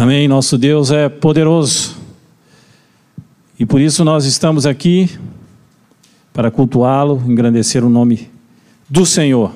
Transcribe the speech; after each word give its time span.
Amém. 0.00 0.28
Nosso 0.28 0.56
Deus 0.56 0.92
é 0.92 1.08
poderoso. 1.08 1.96
E 3.58 3.66
por 3.66 3.80
isso 3.80 4.04
nós 4.04 4.26
estamos 4.26 4.64
aqui 4.64 5.10
para 6.32 6.52
cultuá-lo, 6.52 7.20
engrandecer 7.26 7.84
o 7.84 7.90
nome 7.90 8.30
do 8.88 9.04
Senhor. 9.04 9.52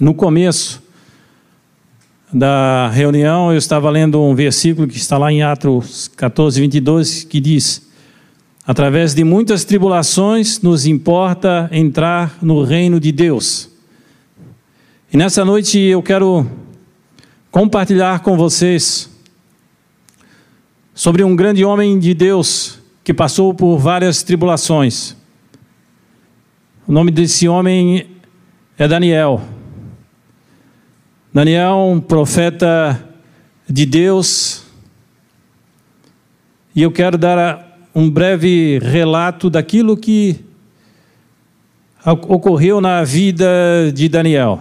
No 0.00 0.14
começo 0.14 0.82
da 2.32 2.88
reunião, 2.88 3.52
eu 3.52 3.58
estava 3.58 3.90
lendo 3.90 4.22
um 4.22 4.34
versículo 4.34 4.88
que 4.88 4.96
está 4.96 5.18
lá 5.18 5.30
em 5.30 5.42
Atos 5.42 6.08
14, 6.16 6.58
22, 6.62 7.24
que 7.24 7.40
diz: 7.40 7.86
Através 8.66 9.12
de 9.14 9.22
muitas 9.22 9.66
tribulações, 9.66 10.62
nos 10.62 10.86
importa 10.86 11.68
entrar 11.70 12.38
no 12.40 12.64
reino 12.64 12.98
de 12.98 13.12
Deus. 13.12 13.68
E 15.12 15.16
nessa 15.18 15.44
noite 15.44 15.78
eu 15.78 16.02
quero 16.02 16.63
compartilhar 17.54 18.18
com 18.18 18.36
vocês 18.36 19.08
sobre 20.92 21.22
um 21.22 21.36
grande 21.36 21.64
homem 21.64 22.00
de 22.00 22.12
Deus 22.12 22.80
que 23.04 23.14
passou 23.14 23.54
por 23.54 23.78
várias 23.78 24.24
tribulações. 24.24 25.14
O 26.84 26.90
nome 26.90 27.12
desse 27.12 27.46
homem 27.46 28.10
é 28.76 28.88
Daniel. 28.88 29.40
Daniel, 31.32 31.76
um 31.92 32.00
profeta 32.00 33.08
de 33.70 33.86
Deus. 33.86 34.64
E 36.74 36.82
eu 36.82 36.90
quero 36.90 37.16
dar 37.16 37.88
um 37.94 38.10
breve 38.10 38.80
relato 38.80 39.48
daquilo 39.48 39.96
que 39.96 40.44
ocorreu 42.04 42.80
na 42.80 43.04
vida 43.04 43.46
de 43.94 44.08
Daniel. 44.08 44.60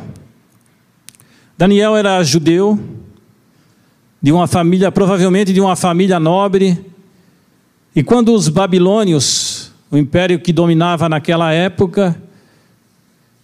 Daniel 1.58 1.96
era 1.96 2.24
judeu, 2.24 2.80
de 4.22 4.32
uma 4.32 4.48
família, 4.48 4.92
provavelmente 4.92 5.52
de 5.52 5.60
uma 5.60 5.76
família 5.76 6.20
nobre, 6.20 6.80
e 7.96 8.02
quando 8.02 8.34
os 8.34 8.48
babilônios, 8.48 9.72
o 9.92 9.98
império 9.98 10.40
que 10.40 10.54
dominava 10.54 11.08
naquela 11.10 11.52
época, 11.52 12.20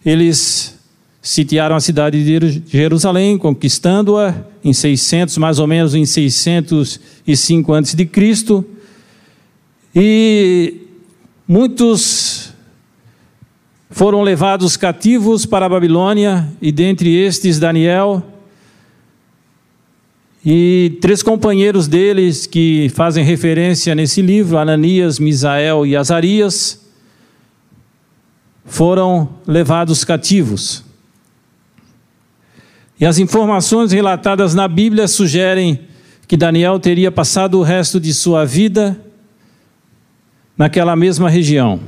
eles 0.04 0.78
sitiaram 1.22 1.76
a 1.76 1.80
cidade 1.80 2.24
de 2.24 2.62
Jerusalém, 2.66 3.36
conquistando-a 3.36 4.34
em 4.64 4.72
600, 4.72 5.36
mais 5.38 5.58
ou 5.58 5.66
menos 5.66 5.94
em 5.94 6.06
605 6.06 7.74
a.C. 7.74 8.08
E 9.94 10.74
muitos 11.46 12.39
foram 13.90 14.22
levados 14.22 14.76
cativos 14.76 15.44
para 15.44 15.66
a 15.66 15.68
Babilônia, 15.68 16.48
e 16.62 16.70
dentre 16.70 17.12
estes 17.12 17.58
Daniel 17.58 18.22
e 20.46 20.96
três 21.02 21.22
companheiros 21.22 21.88
deles 21.88 22.46
que 22.46 22.88
fazem 22.94 23.24
referência 23.24 23.94
nesse 23.94 24.22
livro, 24.22 24.56
Ananias, 24.56 25.18
Misael 25.18 25.84
e 25.84 25.96
Azarias, 25.96 26.80
foram 28.64 29.28
levados 29.46 30.04
cativos. 30.04 30.84
E 32.98 33.04
as 33.04 33.18
informações 33.18 33.92
relatadas 33.92 34.54
na 34.54 34.68
Bíblia 34.68 35.08
sugerem 35.08 35.80
que 36.28 36.36
Daniel 36.36 36.78
teria 36.78 37.10
passado 37.10 37.58
o 37.58 37.62
resto 37.62 37.98
de 37.98 38.14
sua 38.14 38.44
vida 38.44 38.98
naquela 40.56 40.94
mesma 40.94 41.28
região. 41.28 41.80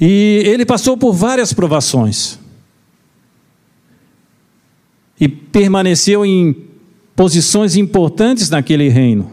E 0.00 0.42
ele 0.44 0.66
passou 0.66 0.96
por 0.96 1.12
várias 1.12 1.52
provações. 1.52 2.38
E 5.18 5.28
permaneceu 5.28 6.24
em 6.26 6.54
posições 7.14 7.76
importantes 7.76 8.50
naquele 8.50 8.88
reino. 8.88 9.30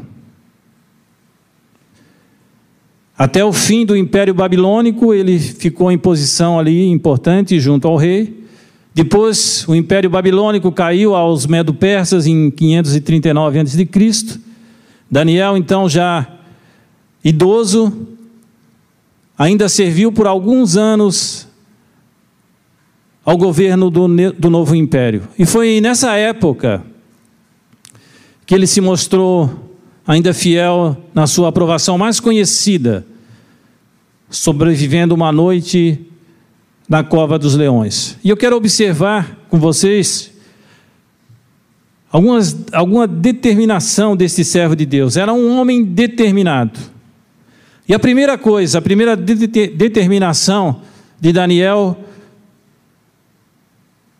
Até 3.17 3.43
o 3.45 3.53
fim 3.53 3.85
do 3.85 3.95
Império 3.95 4.33
Babilônico, 4.33 5.13
ele 5.13 5.38
ficou 5.38 5.91
em 5.91 5.97
posição 5.97 6.57
ali 6.57 6.88
importante 6.88 7.59
junto 7.59 7.88
ao 7.88 7.95
rei. 7.95 8.43
Depois, 8.93 9.67
o 9.67 9.75
Império 9.75 10.09
Babilônico 10.09 10.71
caiu 10.71 11.15
aos 11.15 11.45
Medo-Persas 11.45 12.25
em 12.25 12.49
539 12.49 13.59
a.C. 13.59 14.39
Daniel, 15.09 15.57
então, 15.57 15.88
já 15.88 16.27
idoso, 17.23 18.07
ainda 19.43 19.67
serviu 19.67 20.09
por 20.09 20.25
alguns 20.25 20.77
anos 20.77 21.49
ao 23.25 23.37
governo 23.37 23.89
do, 23.89 24.07
do 24.31 24.49
novo 24.49 24.73
império. 24.73 25.27
E 25.37 25.45
foi 25.45 25.81
nessa 25.81 26.15
época 26.15 26.81
que 28.45 28.55
ele 28.55 28.65
se 28.65 28.79
mostrou 28.79 29.75
ainda 30.07 30.33
fiel 30.33 30.95
na 31.13 31.27
sua 31.27 31.49
aprovação 31.49 31.97
mais 31.97 32.21
conhecida, 32.21 33.05
sobrevivendo 34.29 35.13
uma 35.13 35.31
noite 35.31 35.99
na 36.87 37.03
cova 37.03 37.37
dos 37.37 37.53
leões. 37.53 38.17
E 38.23 38.29
eu 38.29 38.37
quero 38.37 38.55
observar 38.55 39.45
com 39.49 39.59
vocês 39.59 40.31
algumas, 42.09 42.65
alguma 42.71 43.05
determinação 43.05 44.15
deste 44.15 44.45
servo 44.45 44.73
de 44.73 44.85
Deus. 44.85 45.17
Era 45.17 45.33
um 45.33 45.59
homem 45.59 45.83
determinado. 45.83 46.92
E 47.88 47.94
a 47.94 47.99
primeira 47.99 48.38
coisa, 48.38 48.77
a 48.77 48.81
primeira 48.81 49.16
de 49.16 49.35
de 49.35 49.67
determinação 49.67 50.81
de 51.19 51.33
Daniel 51.33 51.97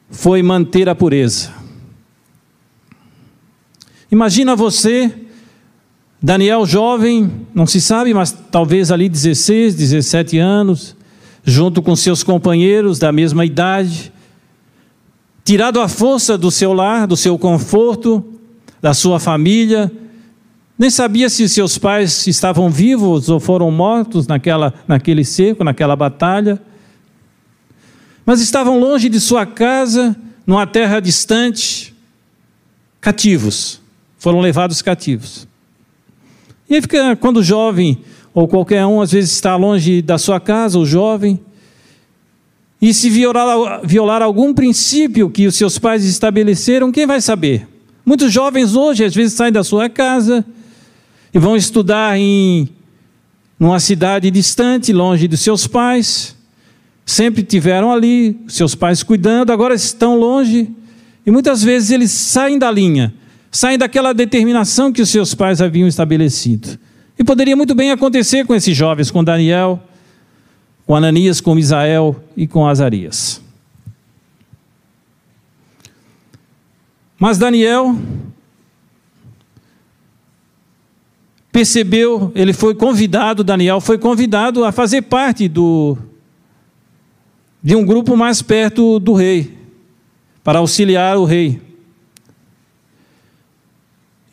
foi 0.10 0.44
manter 0.44 0.90
a 0.90 0.96
pureza. 0.96 1.52
Imagina 4.12 4.56
você, 4.56 5.12
Daniel 6.22 6.66
jovem, 6.66 7.48
não 7.54 7.66
se 7.66 7.82
sabe, 7.82 8.14
mas 8.14 8.32
talvez 8.52 8.92
ali 8.92 9.10
16, 9.10 9.76
17 9.76 10.38
anos, 10.38 10.96
junto 11.44 11.82
com 11.82 11.96
seus 11.96 12.22
companheiros 12.22 13.00
da 13.00 13.12
mesma 13.12 13.44
idade, 13.44 14.14
tirado 15.44 15.82
à 15.82 15.88
força 15.88 16.38
do 16.38 16.52
seu 16.52 16.74
lar, 16.74 17.08
do 17.08 17.18
seu 17.18 17.38
conforto, 17.38 18.24
da 18.82 18.94
sua 18.94 19.20
família, 19.20 19.92
nem 20.78 20.90
sabia 20.90 21.30
se 21.30 21.48
seus 21.48 21.78
pais 21.78 22.26
estavam 22.26 22.70
vivos 22.70 23.30
ou 23.30 23.40
foram 23.40 23.70
mortos 23.70 24.28
naquela, 24.28 24.74
naquele 24.88 25.24
cerco, 25.24 25.64
naquela 25.64 25.96
batalha. 25.96 26.60
Mas 28.26 28.42
estavam 28.42 28.80
longe 28.80 29.10
de 29.10 29.20
sua 29.20 29.46
casa, 29.46 30.16
numa 30.48 30.66
terra 30.66 31.00
distante, 31.00 31.94
cativos. 33.00 33.82
Foram 34.18 34.40
levados 34.40 34.82
cativos. 34.82 35.48
E 36.70 36.76
aí 36.76 36.82
fica, 36.82 37.16
quando 37.18 37.38
o 37.38 37.44
jovem, 37.44 38.00
ou 38.34 38.48
qualquer 38.48 38.86
um, 38.86 39.02
às 39.02 39.12
vezes 39.12 39.32
está 39.32 39.56
longe 39.56 40.02
da 40.02 40.18
sua 40.18 40.40
casa, 40.40 40.80
o 40.80 40.86
jovem, 40.86 41.40
e 42.82 42.94
se 42.94 43.10
violar, 43.10 43.82
violar 43.86 44.22
algum 44.22 44.54
princípio 44.54 45.30
que 45.30 45.46
os 45.46 45.56
seus 45.56 45.78
pais 45.78 46.04
estabeleceram, 46.04 46.92
quem 46.92 47.06
vai 47.06 47.22
saber? 47.22 47.68
Muitos 48.06 48.32
jovens 48.34 48.76
hoje, 48.76 49.06
às 49.06 49.14
vezes, 49.14 49.34
saem 49.34 49.52
da 49.52 49.64
sua 49.64 49.88
casa, 49.88 50.44
e 51.34 51.40
vão 51.40 51.56
estudar 51.56 52.18
em 52.18 52.70
numa 53.60 53.80
cidade 53.80 54.30
distante, 54.30 54.92
longe 54.92 55.28
dos 55.28 55.40
seus 55.40 55.66
pais. 55.66 56.36
Sempre 57.06 57.44
tiveram 57.44 57.92
ali, 57.92 58.38
seus 58.48 58.76
pais 58.76 59.04
cuidando, 59.04 59.52
agora 59.52 59.74
estão 59.74 60.18
longe. 60.18 60.70
E 61.26 61.32
muitas 61.32 61.64
vezes 61.64 61.92
eles 61.92 62.12
saem 62.12 62.60
da 62.60 62.70
linha, 62.70 63.14
saem 63.50 63.78
daquela 63.78 64.14
determinação 64.14 64.92
que 64.92 65.02
os 65.02 65.10
seus 65.10 65.34
pais 65.34 65.62
haviam 65.62 65.88
estabelecido. 65.88 66.78
E 67.18 67.24
poderia 67.24 67.56
muito 67.56 67.74
bem 67.74 67.92
acontecer 67.92 68.46
com 68.46 68.54
esses 68.54 68.76
jovens, 68.76 69.10
com 69.10 69.24
Daniel, 69.24 69.82
com 70.86 70.96
Ananias, 70.96 71.40
com 71.40 71.56
Misael 71.56 72.22
e 72.36 72.46
com 72.48 72.68
Azarias. 72.68 73.42
Mas 77.18 77.38
Daniel 77.38 77.96
percebeu, 81.54 82.32
ele 82.34 82.52
foi 82.52 82.74
convidado, 82.74 83.44
Daniel 83.44 83.80
foi 83.80 84.00
convidado 84.00 84.66
a 84.66 84.72
fazer 84.72 85.04
parte 85.04 85.48
do 85.48 85.96
de 87.62 87.76
um 87.76 87.86
grupo 87.86 88.18
mais 88.18 88.42
perto 88.42 89.00
do 89.00 89.14
rei, 89.14 89.56
para 90.44 90.60
auxiliar 90.60 91.16
o 91.16 91.24
rei. 91.24 91.62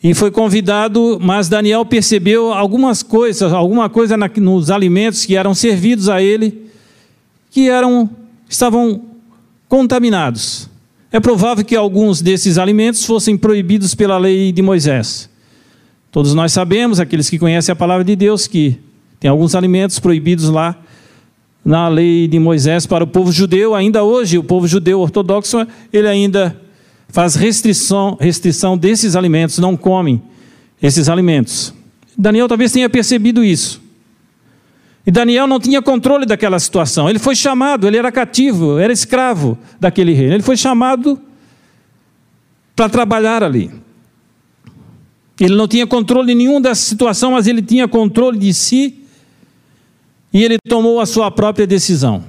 E 0.02 0.14
foi 0.14 0.30
convidado, 0.32 1.18
mas 1.20 1.48
Daniel 1.48 1.84
percebeu 1.84 2.52
algumas 2.52 3.02
coisas, 3.04 3.52
alguma 3.52 3.88
coisa 3.88 4.16
nos 4.16 4.70
alimentos 4.70 5.24
que 5.24 5.36
eram 5.36 5.54
servidos 5.54 6.08
a 6.08 6.20
ele, 6.20 6.70
que 7.50 7.68
eram 7.68 8.10
estavam 8.48 9.04
contaminados. 9.68 10.68
É 11.12 11.20
provável 11.20 11.64
que 11.64 11.76
alguns 11.76 12.20
desses 12.20 12.56
alimentos 12.58 13.04
fossem 13.04 13.36
proibidos 13.36 13.94
pela 13.94 14.18
lei 14.18 14.50
de 14.50 14.62
Moisés. 14.62 15.29
Todos 16.10 16.34
nós 16.34 16.52
sabemos, 16.52 16.98
aqueles 16.98 17.30
que 17.30 17.38
conhecem 17.38 17.72
a 17.72 17.76
palavra 17.76 18.04
de 18.04 18.16
Deus, 18.16 18.46
que 18.46 18.78
tem 19.20 19.30
alguns 19.30 19.54
alimentos 19.54 20.00
proibidos 20.00 20.48
lá 20.48 20.76
na 21.64 21.86
lei 21.88 22.26
de 22.26 22.38
Moisés 22.38 22.86
para 22.86 23.04
o 23.04 23.06
povo 23.06 23.30
judeu. 23.30 23.74
Ainda 23.74 24.02
hoje, 24.02 24.36
o 24.36 24.42
povo 24.42 24.66
judeu 24.66 25.00
ortodoxo, 25.00 25.66
ele 25.92 26.08
ainda 26.08 26.58
faz 27.08 27.34
restrição, 27.34 28.16
restrição 28.20 28.76
desses 28.76 29.14
alimentos, 29.14 29.58
não 29.58 29.76
come 29.76 30.20
esses 30.82 31.08
alimentos. 31.08 31.72
Daniel 32.16 32.48
talvez 32.48 32.72
tenha 32.72 32.88
percebido 32.88 33.44
isso. 33.44 33.80
E 35.06 35.10
Daniel 35.10 35.46
não 35.46 35.60
tinha 35.60 35.80
controle 35.80 36.26
daquela 36.26 36.58
situação. 36.58 37.08
Ele 37.08 37.18
foi 37.18 37.34
chamado, 37.34 37.86
ele 37.86 37.96
era 37.96 38.10
cativo, 38.10 38.78
era 38.78 38.92
escravo 38.92 39.56
daquele 39.78 40.12
reino. 40.12 40.34
Ele 40.34 40.42
foi 40.42 40.56
chamado 40.56 41.20
para 42.74 42.88
trabalhar 42.88 43.42
ali. 43.42 43.70
Ele 45.40 45.56
não 45.56 45.66
tinha 45.66 45.86
controle 45.86 46.34
nenhum 46.34 46.60
dessa 46.60 46.82
situação, 46.82 47.32
mas 47.32 47.46
ele 47.46 47.62
tinha 47.62 47.88
controle 47.88 48.38
de 48.38 48.52
si 48.52 49.02
e 50.32 50.44
ele 50.44 50.58
tomou 50.68 51.00
a 51.00 51.06
sua 51.06 51.30
própria 51.30 51.66
decisão. 51.66 52.22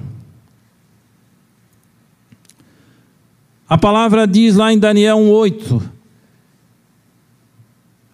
A 3.68 3.76
palavra 3.76 4.26
diz 4.26 4.56
lá 4.56 4.72
em 4.72 4.78
Daniel 4.78 5.18
1:8. 5.18 5.82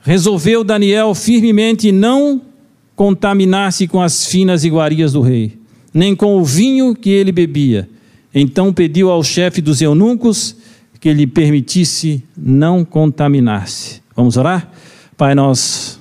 Resolveu 0.02 0.64
Daniel 0.64 1.14
firmemente 1.14 1.92
não 1.92 2.42
contaminar-se 2.96 3.86
com 3.86 4.00
as 4.00 4.26
finas 4.26 4.64
iguarias 4.64 5.12
do 5.12 5.20
rei, 5.20 5.58
nem 5.94 6.16
com 6.16 6.36
o 6.36 6.44
vinho 6.44 6.94
que 6.94 7.10
ele 7.10 7.30
bebia. 7.30 7.88
Então 8.34 8.72
pediu 8.72 9.10
ao 9.10 9.22
chefe 9.22 9.60
dos 9.60 9.80
eunucos 9.80 10.56
que 11.00 11.12
lhe 11.12 11.26
permitisse 11.26 12.22
não 12.36 12.84
contaminar-se. 12.84 14.02
Vamos 14.16 14.36
orar? 14.36 14.72
Pai, 15.18 15.34
nós 15.34 16.00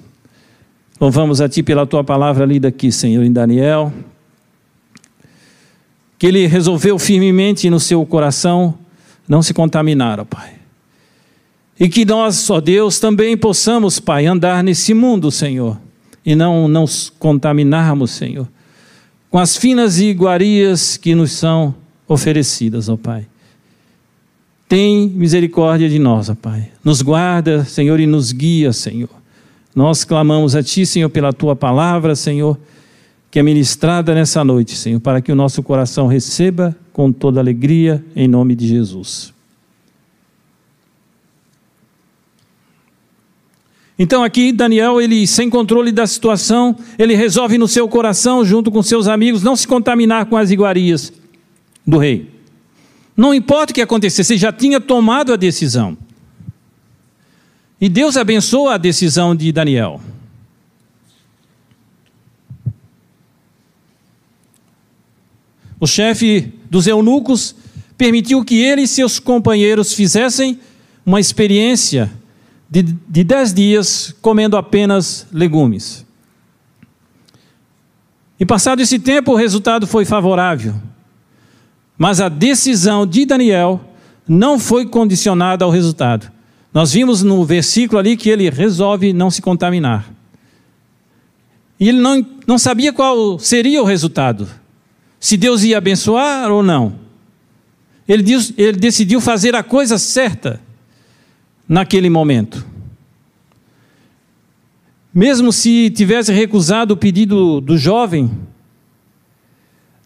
louvamos 0.97 1.41
a 1.41 1.49
Ti 1.49 1.61
pela 1.61 1.85
Tua 1.85 2.03
palavra 2.03 2.45
lida 2.45 2.69
aqui, 2.69 2.89
Senhor, 2.89 3.23
em 3.25 3.33
Daniel. 3.33 3.91
Que 6.17 6.27
ele 6.27 6.47
resolveu 6.47 6.97
firmemente 6.97 7.69
no 7.69 7.81
seu 7.81 8.05
coração 8.05 8.77
não 9.27 9.41
se 9.41 9.53
contaminar, 9.53 10.21
ó 10.21 10.23
Pai. 10.23 10.53
E 11.77 11.89
que 11.89 12.05
nós, 12.05 12.49
ó 12.49 12.61
Deus, 12.61 12.97
também 12.99 13.35
possamos, 13.35 13.99
Pai, 13.99 14.25
andar 14.25 14.63
nesse 14.63 14.93
mundo, 14.93 15.29
Senhor 15.29 15.77
e 16.27 16.35
não 16.35 16.67
nos 16.67 17.09
contaminarmos, 17.17 18.11
Senhor, 18.11 18.49
com 19.31 19.39
as 19.39 19.55
finas 19.55 19.97
iguarias 19.97 20.97
que 20.97 21.15
nos 21.15 21.31
são 21.31 21.73
oferecidas, 22.05 22.89
ó 22.89 22.97
Pai. 22.97 23.25
Tem 24.67 25.07
misericórdia 25.07 25.87
de 25.87 25.97
nós, 25.97 26.29
ó 26.29 26.35
Pai. 26.35 26.69
Nos 26.83 27.01
guarda, 27.01 27.63
Senhor, 27.63 27.99
e 27.99 28.05
nos 28.05 28.31
guia, 28.31 28.73
Senhor. 28.73 29.09
Nós 29.73 30.03
clamamos 30.03 30.55
a 30.55 30.63
Ti, 30.63 30.85
Senhor, 30.85 31.09
pela 31.09 31.31
Tua 31.31 31.55
palavra, 31.55 32.15
Senhor, 32.15 32.59
que 33.31 33.39
é 33.39 33.43
ministrada 33.43 34.13
nessa 34.13 34.43
noite, 34.43 34.75
Senhor, 34.75 34.99
para 34.99 35.21
que 35.21 35.31
o 35.31 35.35
nosso 35.35 35.63
coração 35.63 36.07
receba 36.07 36.75
com 36.91 37.11
toda 37.11 37.39
alegria, 37.39 38.03
em 38.15 38.27
nome 38.27 38.55
de 38.55 38.67
Jesus. 38.67 39.33
Então 43.99 44.23
aqui 44.23 44.51
Daniel, 44.51 45.01
ele 45.01 45.25
sem 45.25 45.49
controle 45.49 45.91
da 45.91 46.05
situação, 46.05 46.75
ele 46.99 47.15
resolve 47.15 47.57
no 47.57 47.67
seu 47.67 47.87
coração, 47.87 48.45
junto 48.45 48.69
com 48.69 48.83
seus 48.83 49.07
amigos, 49.07 49.41
não 49.41 49.55
se 49.55 49.67
contaminar 49.67 50.27
com 50.27 50.37
as 50.37 50.51
iguarias 50.51 51.11
do 51.85 51.97
rei. 51.97 52.36
Não 53.17 53.33
importa 53.33 53.71
o 53.71 53.73
que 53.73 53.81
acontecesse, 53.81 54.33
ele 54.33 54.39
já 54.39 54.53
tinha 54.53 54.79
tomado 54.79 55.33
a 55.33 55.35
decisão. 55.35 55.97
E 57.81 57.89
Deus 57.89 58.15
abençoa 58.15 58.75
a 58.75 58.77
decisão 58.77 59.35
de 59.35 59.51
Daniel. 59.51 59.99
O 65.79 65.87
chefe 65.87 66.53
dos 66.69 66.85
eunucos 66.85 67.55
permitiu 67.97 68.45
que 68.45 68.59
ele 68.59 68.83
e 68.83 68.87
seus 68.87 69.19
companheiros 69.19 69.93
fizessem 69.93 70.59
uma 71.03 71.19
experiência 71.19 72.11
de, 72.69 72.83
de 72.83 73.23
dez 73.23 73.51
dias 73.53 74.13
comendo 74.21 74.57
apenas 74.57 75.25
legumes. 75.31 76.05
E 78.39 78.45
passado 78.45 78.81
esse 78.81 78.99
tempo, 78.99 79.31
o 79.31 79.35
resultado 79.35 79.87
foi 79.87 80.05
favorável. 80.05 80.75
Mas 81.97 82.21
a 82.21 82.29
decisão 82.29 83.05
de 83.05 83.25
Daniel 83.25 83.81
não 84.27 84.59
foi 84.59 84.85
condicionada 84.85 85.65
ao 85.65 85.71
resultado. 85.71 86.31
Nós 86.73 86.93
vimos 86.93 87.23
no 87.23 87.43
versículo 87.43 87.97
ali 87.97 88.15
que 88.15 88.29
ele 88.29 88.49
resolve 88.49 89.13
não 89.13 89.31
se 89.31 89.41
contaminar. 89.41 90.13
E 91.79 91.89
ele 91.89 91.99
não, 91.99 92.25
não 92.45 92.57
sabia 92.57 92.93
qual 92.93 93.39
seria 93.39 93.81
o 93.81 93.85
resultado. 93.85 94.47
Se 95.19 95.37
Deus 95.37 95.63
ia 95.63 95.77
abençoar 95.77 96.51
ou 96.51 96.61
não. 96.61 96.95
Ele, 98.07 98.23
diz, 98.23 98.53
ele 98.57 98.77
decidiu 98.77 99.19
fazer 99.19 99.55
a 99.55 99.63
coisa 99.63 99.97
certa 99.97 100.61
naquele 101.67 102.09
momento. 102.09 102.65
Mesmo 105.13 105.51
se 105.51 105.89
tivesse 105.89 106.31
recusado 106.31 106.93
o 106.93 106.97
pedido 106.97 107.59
do 107.59 107.77
jovem, 107.77 108.31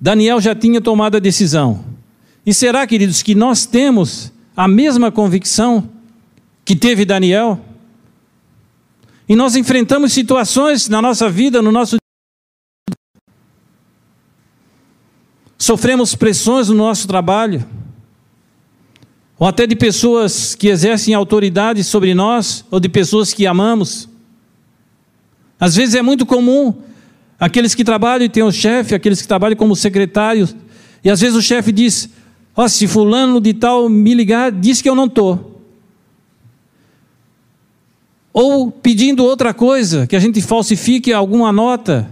Daniel 0.02 0.42
já 0.42 0.56
tinha 0.56 0.82
tomado 0.82 1.18
a 1.18 1.20
decisão. 1.20 1.86
E 2.44 2.54
será, 2.54 2.88
queridos, 2.88 3.22
que 3.22 3.36
nós 3.36 3.68
temos 3.68 4.34
a 4.58 4.68
mesma 4.68 5.12
convicção 5.12 5.88
que 6.66 6.76
teve 6.76 7.06
Daniel? 7.06 7.64
E 9.30 9.36
nós 9.36 9.56
enfrentamos 9.56 10.12
situações 10.12 10.90
na 10.90 11.02
nossa 11.02 11.30
vida, 11.30 11.62
no 11.62 11.72
nosso 11.72 11.98
sofremos 15.58 16.16
pressões 16.16 16.70
no 16.70 16.76
nosso 16.76 17.08
trabalho 17.08 17.64
ou 19.42 19.48
até 19.48 19.66
de 19.66 19.76
pessoas 19.76 20.54
que 20.54 20.68
exercem 20.68 21.16
autoridade 21.16 21.84
sobre 21.84 22.14
nós, 22.14 22.64
ou 22.70 22.80
de 22.80 22.88
pessoas 22.88 23.34
que 23.34 23.48
amamos. 23.48 24.08
Às 25.60 25.76
vezes 25.76 25.96
é 25.96 26.02
muito 26.04 26.28
comum 26.28 26.76
aqueles 27.42 27.74
que 27.74 27.84
trabalham 27.84 28.26
e 28.26 28.30
têm 28.30 28.44
o 28.44 28.52
chefe, 28.52 28.94
aqueles 28.94 29.20
que 29.20 29.28
trabalham 29.28 29.58
como 29.58 29.76
secretários, 29.76 30.56
e 31.04 31.10
às 31.10 31.20
vezes 31.20 31.36
o 31.36 31.42
chefe 31.42 31.72
diz: 31.72 32.08
Ó, 32.56 32.64
oh, 32.64 32.70
se 32.70 32.88
fulano 32.88 33.42
de 33.42 33.56
tal 33.56 33.90
me 33.90 34.14
ligar, 34.14 34.52
diz 34.52 34.80
que 34.80 34.88
eu 34.88 34.94
não 34.94 35.06
estou. 35.06 35.60
Ou 38.32 38.72
pedindo 38.72 39.26
outra 39.26 39.54
coisa, 39.54 40.06
que 40.06 40.16
a 40.16 40.20
gente 40.20 40.40
falsifique 40.42 41.12
alguma 41.12 41.52
nota, 41.52 42.10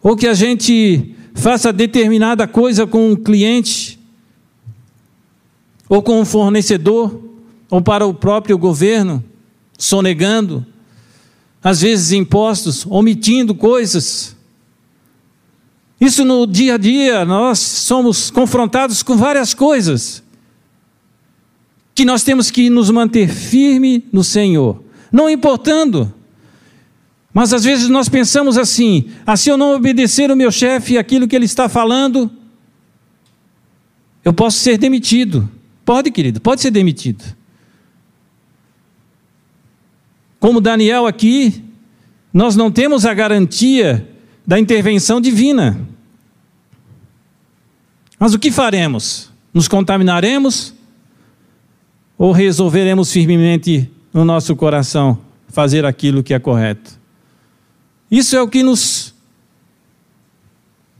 ou 0.00 0.16
que 0.16 0.28
a 0.28 0.34
gente 0.34 1.14
faça 1.34 1.72
determinada 1.72 2.46
coisa 2.46 2.86
com 2.86 3.10
um 3.10 3.16
cliente 3.16 3.98
ou 5.88 6.02
com 6.02 6.20
um 6.20 6.24
fornecedor, 6.24 7.18
ou 7.70 7.80
para 7.80 8.06
o 8.06 8.12
próprio 8.12 8.58
governo, 8.58 9.24
sonegando, 9.78 10.64
às 11.62 11.80
vezes 11.80 12.12
impostos, 12.12 12.86
omitindo 12.86 13.54
coisas. 13.54 14.36
Isso 16.00 16.24
no 16.24 16.46
dia 16.46 16.74
a 16.74 16.78
dia, 16.78 17.24
nós 17.24 17.58
somos 17.58 18.30
confrontados 18.30 19.02
com 19.02 19.16
várias 19.16 19.52
coisas 19.52 20.22
que 21.94 22.04
nós 22.04 22.22
temos 22.22 22.48
que 22.48 22.70
nos 22.70 22.90
manter 22.90 23.28
firme 23.28 24.04
no 24.12 24.22
Senhor, 24.22 24.80
não 25.10 25.28
importando. 25.28 26.14
Mas 27.34 27.52
às 27.52 27.64
vezes 27.64 27.88
nós 27.88 28.08
pensamos 28.08 28.56
assim: 28.56 29.10
ah, 29.26 29.36
se 29.36 29.48
eu 29.48 29.56
não 29.56 29.74
obedecer 29.74 30.30
o 30.30 30.36
meu 30.36 30.52
chefe 30.52 30.96
aquilo 30.96 31.26
que 31.26 31.34
ele 31.34 31.44
está 31.44 31.68
falando, 31.68 32.30
eu 34.24 34.32
posso 34.32 34.58
ser 34.58 34.78
demitido. 34.78 35.48
Pode, 35.84 36.10
querido, 36.10 36.40
pode 36.40 36.60
ser 36.60 36.70
demitido. 36.70 37.24
Como 40.40 40.60
Daniel 40.60 41.06
aqui, 41.06 41.64
nós 42.32 42.54
não 42.54 42.70
temos 42.70 43.04
a 43.04 43.12
garantia 43.12 44.08
da 44.46 44.58
intervenção 44.58 45.20
divina. 45.20 45.78
Mas 48.18 48.34
o 48.34 48.38
que 48.38 48.50
faremos? 48.50 49.30
Nos 49.52 49.68
contaminaremos? 49.68 50.74
Ou 52.16 52.32
resolveremos 52.32 53.12
firmemente 53.12 53.90
no 54.12 54.24
nosso 54.24 54.54
coração 54.56 55.18
fazer 55.48 55.84
aquilo 55.84 56.22
que 56.22 56.34
é 56.34 56.38
correto? 56.38 56.98
Isso 58.10 58.36
é 58.36 58.42
o 58.42 58.48
que 58.48 58.62
nos, 58.62 59.14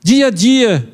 dia 0.02 0.26
a 0.26 0.30
dia, 0.30 0.88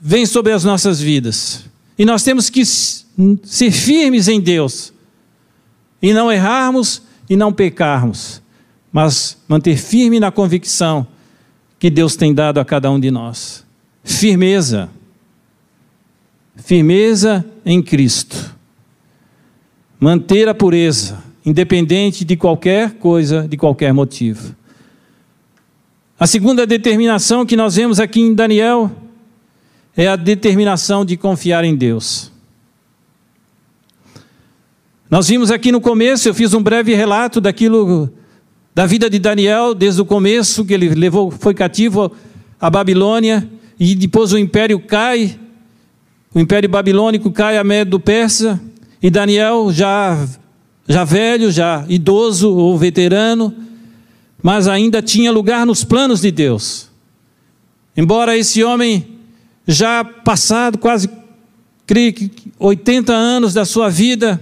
vem 0.00 0.26
sobre 0.26 0.52
as 0.52 0.64
nossas 0.64 1.00
vidas. 1.00 1.64
E 1.98 2.04
nós 2.04 2.22
temos 2.22 2.48
que 2.48 2.64
ser 2.64 3.70
firmes 3.70 4.28
em 4.28 4.40
Deus 4.40 4.92
e 6.00 6.12
não 6.12 6.30
errarmos 6.30 7.02
e 7.30 7.36
não 7.36 7.52
pecarmos, 7.52 8.42
mas 8.92 9.38
manter 9.46 9.76
firme 9.76 10.18
na 10.18 10.32
convicção 10.32 11.06
que 11.78 11.88
Deus 11.88 12.16
tem 12.16 12.34
dado 12.34 12.58
a 12.58 12.64
cada 12.64 12.90
um 12.90 12.98
de 12.98 13.08
nós. 13.08 13.64
Firmeza. 14.02 14.90
Firmeza 16.56 17.46
em 17.64 17.80
Cristo. 17.80 18.56
Manter 20.00 20.48
a 20.48 20.54
pureza, 20.54 21.22
independente 21.46 22.24
de 22.24 22.36
qualquer 22.36 22.94
coisa, 22.94 23.46
de 23.46 23.56
qualquer 23.56 23.94
motivo. 23.94 24.56
A 26.18 26.26
segunda 26.26 26.66
determinação 26.66 27.46
que 27.46 27.56
nós 27.56 27.76
vemos 27.76 28.00
aqui 28.00 28.20
em 28.20 28.34
Daniel 28.34 28.90
é 29.96 30.08
a 30.08 30.16
determinação 30.16 31.04
de 31.04 31.16
confiar 31.16 31.64
em 31.64 31.76
Deus. 31.76 32.32
Nós 35.10 35.26
vimos 35.26 35.50
aqui 35.50 35.72
no 35.72 35.80
começo, 35.80 36.28
eu 36.28 36.34
fiz 36.34 36.54
um 36.54 36.62
breve 36.62 36.94
relato 36.94 37.40
daquilo 37.40 38.08
da 38.72 38.86
vida 38.86 39.10
de 39.10 39.18
Daniel 39.18 39.74
desde 39.74 40.00
o 40.00 40.04
começo 40.04 40.64
que 40.64 40.72
ele 40.72 40.90
levou 40.90 41.32
foi 41.32 41.52
cativo 41.52 42.12
à 42.60 42.70
Babilônia 42.70 43.50
e 43.78 43.96
depois 43.96 44.32
o 44.32 44.38
império 44.38 44.78
cai, 44.78 45.36
o 46.32 46.38
império 46.38 46.68
babilônico 46.68 47.28
cai 47.32 47.58
a 47.58 47.64
Média 47.64 47.90
do 47.90 47.98
Persa 47.98 48.60
e 49.02 49.10
Daniel 49.10 49.72
já 49.72 50.28
já 50.88 51.02
velho, 51.02 51.50
já 51.50 51.84
idoso 51.88 52.54
ou 52.54 52.78
veterano, 52.78 53.52
mas 54.40 54.68
ainda 54.68 55.02
tinha 55.02 55.32
lugar 55.32 55.66
nos 55.66 55.82
planos 55.82 56.20
de 56.20 56.30
Deus. 56.30 56.88
Embora 57.96 58.38
esse 58.38 58.62
homem 58.62 59.18
já 59.66 60.04
passado 60.04 60.78
quase 60.78 61.10
creio 61.84 62.12
que 62.12 62.30
80 62.60 63.12
anos 63.12 63.52
da 63.52 63.64
sua 63.64 63.88
vida, 63.88 64.40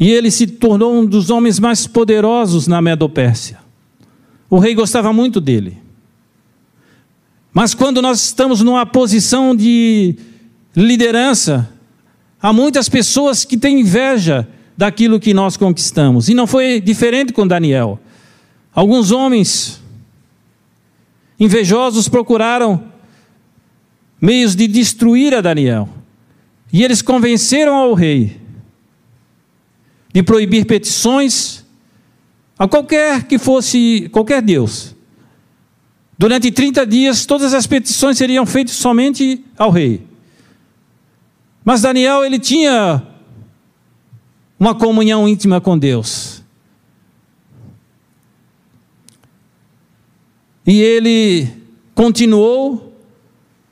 e 0.00 0.10
ele 0.10 0.30
se 0.30 0.46
tornou 0.46 0.94
um 0.94 1.04
dos 1.04 1.28
homens 1.28 1.60
mais 1.60 1.86
poderosos 1.86 2.66
na 2.66 2.80
Medopérsia. 2.80 3.58
O 4.48 4.58
rei 4.58 4.74
gostava 4.74 5.12
muito 5.12 5.42
dele. 5.42 5.76
Mas 7.52 7.74
quando 7.74 8.00
nós 8.00 8.24
estamos 8.24 8.62
numa 8.62 8.86
posição 8.86 9.54
de 9.54 10.16
liderança, 10.74 11.70
há 12.40 12.50
muitas 12.50 12.88
pessoas 12.88 13.44
que 13.44 13.58
têm 13.58 13.80
inveja 13.80 14.48
daquilo 14.74 15.20
que 15.20 15.34
nós 15.34 15.58
conquistamos. 15.58 16.30
E 16.30 16.34
não 16.34 16.46
foi 16.46 16.80
diferente 16.80 17.34
com 17.34 17.46
Daniel. 17.46 18.00
Alguns 18.74 19.10
homens 19.10 19.82
invejosos 21.38 22.08
procuraram 22.08 22.84
meios 24.18 24.56
de 24.56 24.66
destruir 24.66 25.34
a 25.34 25.42
Daniel. 25.42 25.88
E 26.72 26.82
eles 26.82 27.02
convenceram 27.02 27.74
ao 27.74 27.92
rei 27.92 28.40
de 30.12 30.22
proibir 30.22 30.64
petições 30.66 31.64
a 32.58 32.68
qualquer 32.68 33.24
que 33.24 33.38
fosse, 33.38 34.08
qualquer 34.12 34.42
Deus. 34.42 34.94
Durante 36.18 36.50
30 36.50 36.86
dias, 36.86 37.24
todas 37.24 37.54
as 37.54 37.66
petições 37.66 38.18
seriam 38.18 38.44
feitas 38.44 38.74
somente 38.74 39.42
ao 39.56 39.70
rei. 39.70 40.06
Mas 41.64 41.82
Daniel, 41.82 42.24
ele 42.24 42.38
tinha 42.38 43.02
uma 44.58 44.74
comunhão 44.74 45.26
íntima 45.26 45.60
com 45.60 45.78
Deus. 45.78 46.42
E 50.66 50.80
ele 50.82 51.48
continuou 51.94 52.94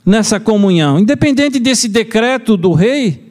nessa 0.04 0.40
comunhão, 0.40 0.98
independente 0.98 1.58
desse 1.58 1.86
decreto 1.86 2.56
do 2.56 2.72
rei, 2.72 3.27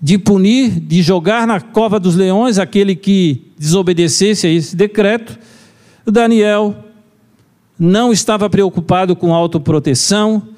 de 0.00 0.18
punir, 0.18 0.80
de 0.80 1.02
jogar 1.02 1.46
na 1.46 1.60
cova 1.60 1.98
dos 1.98 2.14
leões 2.14 2.58
aquele 2.58 2.94
que 2.94 3.52
desobedecesse 3.58 4.46
a 4.46 4.50
esse 4.50 4.76
decreto, 4.76 5.38
Daniel 6.04 6.74
não 7.78 8.12
estava 8.12 8.48
preocupado 8.48 9.16
com 9.16 9.34
autoproteção, 9.34 10.48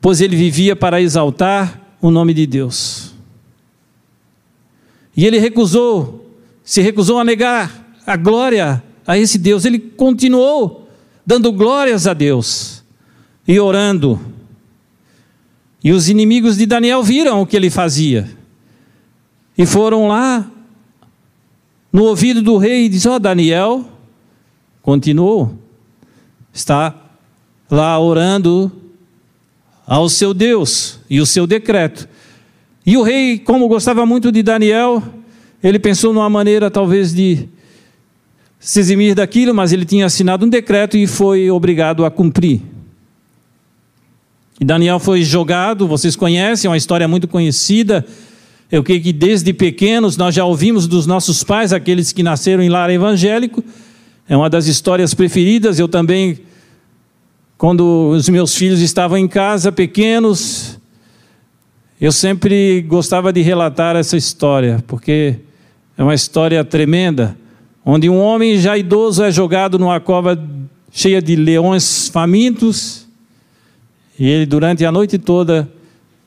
pois 0.00 0.20
ele 0.20 0.36
vivia 0.36 0.76
para 0.76 1.00
exaltar 1.00 1.80
o 2.00 2.10
nome 2.10 2.34
de 2.34 2.46
Deus. 2.46 3.14
E 5.16 5.24
ele 5.24 5.38
recusou, 5.38 6.30
se 6.62 6.80
recusou 6.80 7.18
a 7.18 7.24
negar 7.24 7.96
a 8.06 8.16
glória 8.16 8.82
a 9.06 9.16
esse 9.16 9.38
Deus. 9.38 9.64
Ele 9.64 9.78
continuou 9.78 10.88
dando 11.24 11.50
glórias 11.50 12.06
a 12.06 12.12
Deus 12.12 12.84
e 13.48 13.58
orando 13.58 14.20
e 15.86 15.92
os 15.92 16.08
inimigos 16.08 16.56
de 16.56 16.66
Daniel 16.66 17.00
viram 17.00 17.40
o 17.40 17.46
que 17.46 17.56
ele 17.56 17.70
fazia. 17.70 18.28
E 19.56 19.64
foram 19.64 20.08
lá 20.08 20.50
no 21.92 22.02
ouvido 22.02 22.42
do 22.42 22.56
rei 22.56 22.86
e 22.86 22.88
disse: 22.88 23.08
Ó, 23.08 23.20
Daniel 23.20 23.84
continuou, 24.82 25.56
está 26.52 26.92
lá 27.70 27.96
orando 28.00 28.72
ao 29.86 30.08
seu 30.08 30.34
Deus 30.34 30.98
e 31.08 31.20
o 31.20 31.24
seu 31.24 31.46
decreto. 31.46 32.08
E 32.84 32.96
o 32.96 33.02
rei, 33.02 33.38
como 33.38 33.68
gostava 33.68 34.04
muito 34.04 34.32
de 34.32 34.42
Daniel, 34.42 35.00
ele 35.62 35.78
pensou 35.78 36.12
numa 36.12 36.28
maneira 36.28 36.68
talvez 36.68 37.14
de 37.14 37.48
se 38.58 38.80
eximir 38.80 39.14
daquilo, 39.14 39.54
mas 39.54 39.72
ele 39.72 39.84
tinha 39.84 40.06
assinado 40.06 40.46
um 40.46 40.48
decreto 40.48 40.96
e 40.96 41.06
foi 41.06 41.48
obrigado 41.48 42.04
a 42.04 42.10
cumprir. 42.10 42.74
E 44.60 44.64
Daniel 44.64 44.98
foi 44.98 45.22
jogado, 45.22 45.86
vocês 45.86 46.16
conhecem, 46.16 46.66
é 46.66 46.70
uma 46.70 46.76
história 46.76 47.06
muito 47.06 47.28
conhecida. 47.28 48.06
Eu 48.72 48.82
creio 48.82 49.02
que 49.02 49.12
desde 49.12 49.52
pequenos 49.52 50.16
nós 50.16 50.34
já 50.34 50.44
ouvimos 50.44 50.86
dos 50.86 51.06
nossos 51.06 51.44
pais, 51.44 51.72
aqueles 51.72 52.10
que 52.10 52.22
nasceram 52.22 52.62
em 52.62 52.68
lar 52.68 52.90
evangélico. 52.90 53.62
É 54.28 54.36
uma 54.36 54.48
das 54.48 54.66
histórias 54.66 55.12
preferidas. 55.12 55.78
Eu 55.78 55.86
também, 55.86 56.40
quando 57.58 58.10
os 58.10 58.28
meus 58.30 58.56
filhos 58.56 58.80
estavam 58.80 59.18
em 59.18 59.28
casa, 59.28 59.70
pequenos, 59.70 60.80
eu 62.00 62.10
sempre 62.10 62.80
gostava 62.82 63.32
de 63.32 63.42
relatar 63.42 63.94
essa 63.94 64.16
história, 64.16 64.82
porque 64.86 65.36
é 65.98 66.02
uma 66.02 66.14
história 66.14 66.64
tremenda, 66.64 67.36
onde 67.84 68.08
um 68.08 68.18
homem 68.18 68.58
já 68.58 68.76
idoso 68.76 69.22
é 69.22 69.30
jogado 69.30 69.78
numa 69.78 70.00
cova 70.00 70.42
cheia 70.90 71.20
de 71.20 71.36
leões 71.36 72.08
famintos 72.08 73.05
e 74.18 74.26
ele, 74.26 74.46
durante 74.46 74.84
a 74.84 74.92
noite 74.92 75.18
toda, 75.18 75.70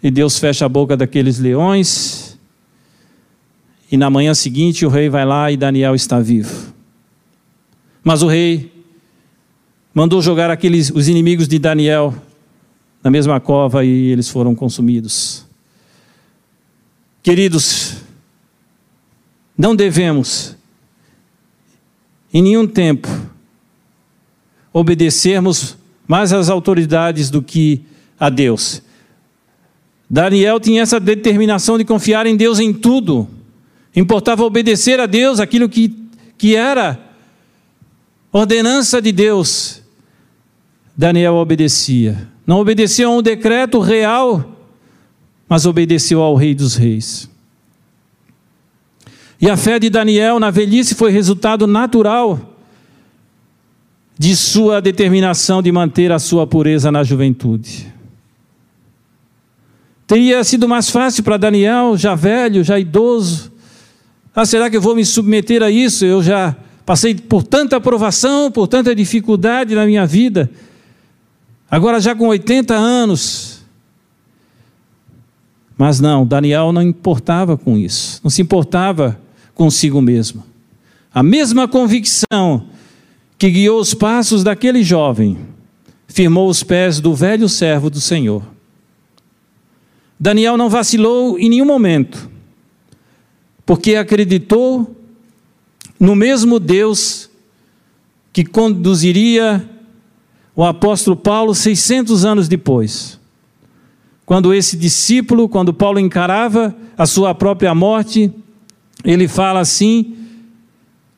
e 0.02 0.10
Deus 0.12 0.38
fecha 0.38 0.66
a 0.66 0.70
boca 0.70 0.96
daqueles 0.96 1.40
leões. 1.40 2.38
E 3.92 3.98
na 3.98 4.10
manhã 4.10 4.34
seguinte 4.34 4.86
o 4.86 4.90
rei 4.90 5.10
vai 5.10 5.26
lá 5.26 5.52
e 5.52 5.58
Daniel 5.58 5.96
está 5.96 6.20
vivo. 6.20 6.74
Mas 8.04 8.22
o 8.22 8.28
rei 8.28 8.72
mandou 9.94 10.22
jogar 10.22 10.52
aqueles 10.52 10.92
os 10.92 11.08
inimigos 11.08 11.48
de 11.48 11.58
Daniel 11.58 12.14
na 13.04 13.10
mesma 13.10 13.40
cova 13.40 13.84
e 13.84 14.12
eles 14.12 14.30
foram 14.30 14.54
consumidos. 14.54 15.46
Queridos, 17.24 17.98
não 19.58 19.76
devemos 19.76 20.56
em 22.34 22.42
nenhum 22.42 22.68
tempo 22.68 23.10
obedecermos 24.72 25.79
mais 26.10 26.34
às 26.34 26.50
autoridades 26.50 27.30
do 27.30 27.40
que 27.40 27.84
a 28.20 28.30
Deus. 28.30 28.82
Daniel 30.10 30.60
tinha 30.60 30.82
essa 30.82 31.00
determinação 31.00 31.78
de 31.78 31.86
confiar 31.86 32.26
em 32.26 32.36
Deus 32.36 32.58
em 32.58 32.74
tudo. 32.74 33.28
Importava 33.96 34.44
obedecer 34.44 35.00
a 35.00 35.06
Deus 35.06 35.40
aquilo 35.40 35.70
que, 35.70 35.96
que 36.36 36.56
era 36.56 37.00
ordenança 38.32 39.00
de 39.00 39.12
Deus. 39.12 39.84
Daniel 40.98 41.36
obedecia. 41.36 42.28
Não 42.46 42.58
obedeceu 42.58 43.12
a 43.12 43.16
um 43.16 43.22
decreto 43.22 43.80
real, 43.80 44.58
mas 45.48 45.68
obedeceu 45.68 46.24
ao 46.24 46.34
Rei 46.34 46.56
dos 46.56 46.76
Reis. 46.76 47.30
E 49.40 49.48
a 49.48 49.56
fé 49.56 49.78
de 49.78 49.92
Daniel 49.92 50.40
na 50.40 50.50
velhice 50.50 50.96
foi 50.96 51.12
resultado 51.12 51.68
natural 51.68 52.49
de 54.20 54.36
sua 54.36 54.82
determinação 54.82 55.62
de 55.62 55.72
manter 55.72 56.12
a 56.12 56.20
sua 56.20 56.46
pureza 56.46 56.92
na 56.92 57.06
juventude. 57.06 57.88
Teria 60.06 60.44
sido 60.44 60.68
mais 60.68 60.90
fácil 60.90 61.24
para 61.24 61.38
Daniel, 61.38 61.96
já 61.96 62.16
velho, 62.16 62.62
já 62.62 62.78
idoso. 62.78 63.50
Ah, 64.36 64.46
será 64.46 64.70
que 64.70 64.76
eu 64.76 64.82
vou 64.82 64.94
me 64.94 65.06
submeter 65.06 65.64
a 65.64 65.72
isso? 65.72 66.04
Eu 66.04 66.22
já 66.22 66.54
passei 66.86 67.16
por 67.16 67.44
tanta 67.44 67.80
provação, 67.80 68.52
por 68.52 68.68
tanta 68.68 68.94
dificuldade 68.94 69.74
na 69.74 69.86
minha 69.86 70.06
vida. 70.06 70.52
Agora 71.72 72.02
já 72.02 72.14
com 72.14 72.28
80 72.28 72.76
anos. 72.76 73.62
Mas 75.78 76.02
não, 76.02 76.26
Daniel 76.26 76.74
não 76.74 76.82
importava 76.82 77.56
com 77.56 77.78
isso, 77.78 78.20
não 78.22 78.30
se 78.30 78.42
importava 78.42 79.18
consigo 79.56 80.02
mesmo. 80.02 80.44
A 81.14 81.24
mesma 81.24 81.70
convicção 81.70 82.66
que 83.40 83.50
guiou 83.50 83.80
os 83.80 83.94
passos 83.94 84.44
daquele 84.44 84.84
jovem, 84.84 85.38
firmou 86.10 86.50
os 86.50 86.62
pés 86.62 87.00
do 87.00 87.16
velho 87.16 87.48
servo 87.48 87.90
do 87.90 88.02
Senhor. 88.02 88.44
Daniel 90.20 90.58
não 90.58 90.70
vacilou 90.70 91.40
em 91.40 91.48
nenhum 91.48 91.66
momento, 91.66 92.30
porque 93.66 93.96
acreditou 93.96 94.94
no 95.98 96.18
mesmo 96.18 96.60
Deus 96.60 97.30
que 98.34 98.44
conduziria 98.44 99.68
o 100.54 100.66
apóstolo 100.66 101.16
Paulo 101.16 101.56
600 101.56 102.26
anos 102.26 102.50
depois. 102.50 103.18
Quando 104.26 104.54
esse 104.54 104.76
discípulo, 104.76 105.48
quando 105.48 105.74
Paulo 105.74 105.98
encarava 105.98 106.76
a 106.98 107.06
sua 107.06 107.34
própria 107.34 107.74
morte, 107.74 108.30
ele 109.02 109.30
fala 109.30 109.62
assim, 109.62 110.14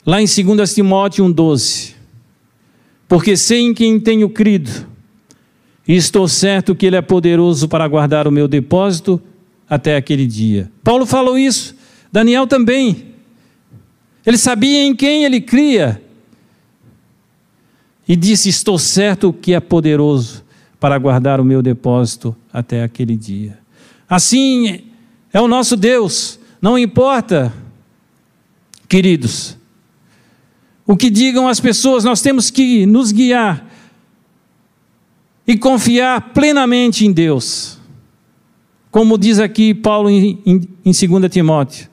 lá 0.06 0.22
em 0.22 0.26
2 0.26 0.74
Timóteo 0.76 1.26
1,12: 1.26 2.01
porque 3.12 3.36
sei 3.36 3.60
em 3.60 3.74
quem 3.74 4.00
tenho 4.00 4.30
crido, 4.30 4.88
e 5.86 5.98
estou 5.98 6.30
certo 6.30 6.74
que 6.74 6.86
Ele 6.86 6.96
é 6.96 7.02
poderoso 7.02 7.68
para 7.68 7.86
guardar 7.86 8.26
o 8.26 8.32
meu 8.32 8.48
depósito 8.48 9.22
até 9.70 9.98
aquele 9.98 10.26
dia. 10.26 10.72
Paulo 10.82 11.06
falou 11.06 11.38
isso, 11.38 11.76
Daniel 12.10 12.48
também. 12.48 13.08
Ele 14.26 14.38
sabia 14.38 14.86
em 14.86 14.96
quem 14.96 15.26
ele 15.26 15.42
cria. 15.42 16.02
E 18.08 18.16
disse: 18.16 18.48
Estou 18.48 18.80
certo 18.80 19.34
que 19.34 19.54
é 19.54 19.60
poderoso 19.60 20.46
para 20.80 20.98
guardar 20.98 21.42
o 21.42 21.44
meu 21.44 21.62
depósito 21.62 22.34
até 22.54 22.82
aquele 22.82 23.18
dia. 23.18 23.60
Assim 24.08 24.86
é 25.34 25.42
o 25.42 25.50
nosso 25.50 25.76
Deus, 25.76 26.40
não 26.62 26.80
importa, 26.80 27.52
queridos, 28.88 29.58
o 30.92 30.98
que 30.98 31.10
digam 31.10 31.48
as 31.48 31.62
pessoas, 31.62 32.04
nós 32.04 32.22
temos 32.22 32.52
que 32.52 32.86
nos 32.86 33.14
guiar 33.14 33.66
e 35.48 35.58
confiar 35.58 36.34
plenamente 36.34 37.06
em 37.06 37.14
Deus. 37.14 37.80
Como 38.92 39.18
diz 39.18 39.40
aqui 39.40 39.74
Paulo 39.74 40.10
em, 40.10 40.42
em, 40.46 40.68
em 40.84 40.92
2 40.92 41.32
Timóteo. 41.32 41.90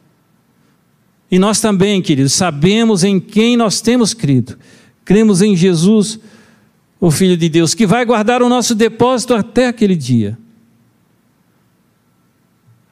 E 1.30 1.38
nós 1.38 1.60
também, 1.60 2.02
queridos, 2.02 2.32
sabemos 2.32 3.04
em 3.04 3.20
quem 3.20 3.56
nós 3.56 3.80
temos 3.80 4.12
crido. 4.12 4.58
Cremos 5.04 5.42
em 5.42 5.54
Jesus, 5.54 6.18
o 6.98 7.08
Filho 7.08 7.36
de 7.36 7.48
Deus, 7.48 7.74
que 7.74 7.86
vai 7.86 8.04
guardar 8.04 8.42
o 8.42 8.48
nosso 8.48 8.74
depósito 8.74 9.32
até 9.32 9.68
aquele 9.68 9.94
dia. 9.94 10.36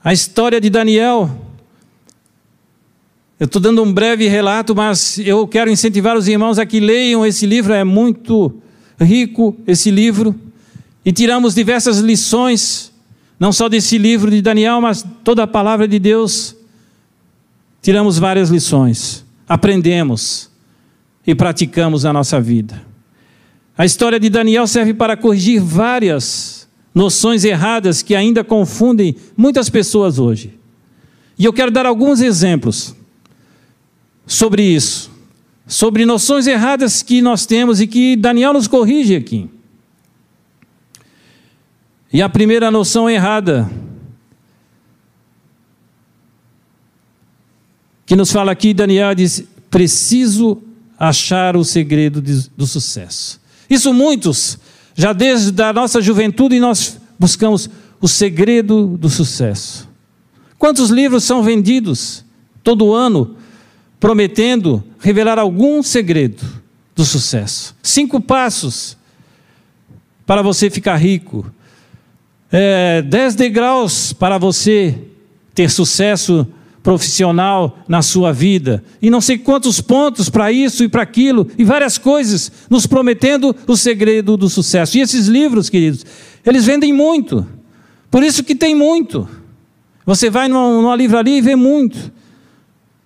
A 0.05 0.13
história 0.13 0.61
de 0.61 0.71
Daniel, 0.71 1.46
eu 3.39 3.45
estou 3.45 3.61
dando 3.61 3.83
um 3.83 3.93
breve 3.93 4.27
relato, 4.29 4.75
mas 4.75 5.19
eu 5.19 5.47
quero 5.47 5.71
incentivar 5.71 6.17
os 6.17 6.27
irmãos 6.27 6.59
a 6.59 6.65
que 6.65 6.81
leiam 6.81 7.25
esse 7.25 7.45
livro, 7.45 7.75
é 7.75 7.85
muito 7.85 8.63
rico 8.99 9.55
esse 9.67 9.91
livro, 9.91 10.35
e 11.05 11.13
tiramos 11.13 11.55
diversas 11.55 11.99
lições, 11.99 12.91
não 13.39 13.53
só 13.53 13.69
desse 13.69 13.99
livro 13.99 14.31
de 14.31 14.41
Daniel, 14.41 14.81
mas 14.81 15.05
toda 15.23 15.43
a 15.43 15.47
palavra 15.47 15.87
de 15.87 15.99
Deus. 15.99 16.57
Tiramos 17.83 18.19
várias 18.19 18.49
lições, 18.49 19.25
aprendemos 19.47 20.51
e 21.27 21.35
praticamos 21.35 22.05
na 22.05 22.13
nossa 22.15 22.41
vida. 22.41 22.83
A 23.77 23.85
história 23.85 24.19
de 24.19 24.31
Daniel 24.31 24.67
serve 24.67 24.95
para 24.95 25.15
corrigir 25.15 25.61
várias 25.61 26.67
noções 26.95 27.45
erradas 27.45 28.03
que 28.03 28.15
ainda 28.15 28.43
confundem 28.43 29.15
muitas 29.37 29.69
pessoas 29.69 30.19
hoje. 30.19 30.59
E 31.39 31.45
eu 31.45 31.53
quero 31.53 31.71
dar 31.71 31.85
alguns 31.85 32.23
exemplos 32.23 32.97
sobre 34.27 34.63
isso, 34.63 35.11
sobre 35.67 36.05
noções 36.05 36.47
erradas 36.47 37.03
que 37.03 37.23
nós 37.23 37.47
temos 37.47 37.81
e 37.81 37.87
que 37.87 38.17
Daniel 38.17 38.53
nos 38.53 38.67
corrige 38.67 39.15
aqui. 39.15 39.49
E 42.13 42.21
a 42.21 42.29
primeira 42.29 42.71
noção 42.71 43.09
errada 43.09 43.71
que 48.05 48.17
nos 48.17 48.33
fala 48.33 48.53
aqui, 48.53 48.73
Daniel 48.73 49.15
diz: 49.15 49.45
preciso 49.71 50.63
achar 50.99 51.57
o 51.57 51.65
segredo 51.65 52.23
de, 52.23 52.49
do 52.57 52.67
sucesso. 52.67 53.41
Isso 53.69 53.93
muitos, 53.93 54.59
já 54.95 55.13
desde 55.13 55.61
a 55.63 55.73
nossa 55.73 56.01
juventude, 56.01 56.59
nós 56.59 56.99
buscamos 57.19 57.69
o 58.01 58.09
segredo 58.09 58.97
do 58.97 59.11
sucesso. 59.11 59.89
Quantos 60.59 60.91
livros 60.91 61.25
são 61.25 61.43
vendidos 61.43 62.25
todo 62.63 62.95
ano 62.95 63.37
prometendo 64.07 64.85
revelar 65.01 65.37
algum 65.37 65.83
segredo 65.83 66.41
do 66.95 67.05
sucesso? 67.05 67.75
Cinco 67.83 68.21
passos 68.21 68.97
para 70.25 70.43
você 70.43 70.71
ficar 70.71 70.95
rico. 70.95 71.45
É, 72.53 73.03
dez 73.03 73.35
degraus 73.35 74.13
para 74.13 74.39
você 74.39 74.97
ter 75.53 75.69
sucesso 75.69 76.47
profissional 76.85 77.81
na 77.89 78.01
sua 78.01 78.33
vida, 78.33 78.85
e 79.03 79.11
não 79.11 79.21
sei 79.21 79.39
quantos 79.39 79.81
pontos 79.81 80.31
para 80.31 80.53
isso 80.53 80.85
e 80.85 80.89
para 80.89 81.03
aquilo, 81.03 81.51
e 81.59 81.65
várias 81.65 81.99
coisas, 81.99 82.53
nos 82.71 82.87
prometendo 82.87 83.57
o 83.67 83.77
segredo 83.77 84.37
do 84.37 84.49
sucesso. 84.49 84.97
E 84.97 85.01
esses 85.01 85.27
livros, 85.27 85.69
queridos, 85.69 86.07
eles 86.45 86.65
vendem 86.65 86.93
muito, 86.93 87.45
por 88.09 88.23
isso 88.23 88.45
que 88.45 88.55
tem 88.55 88.73
muito. 88.73 89.29
Você 90.05 90.31
vai 90.31 90.47
numa, 90.47 90.81
numa 90.81 90.95
livraria 90.95 91.39
e 91.39 91.43
vê 91.43 91.57
muito. 91.57 92.15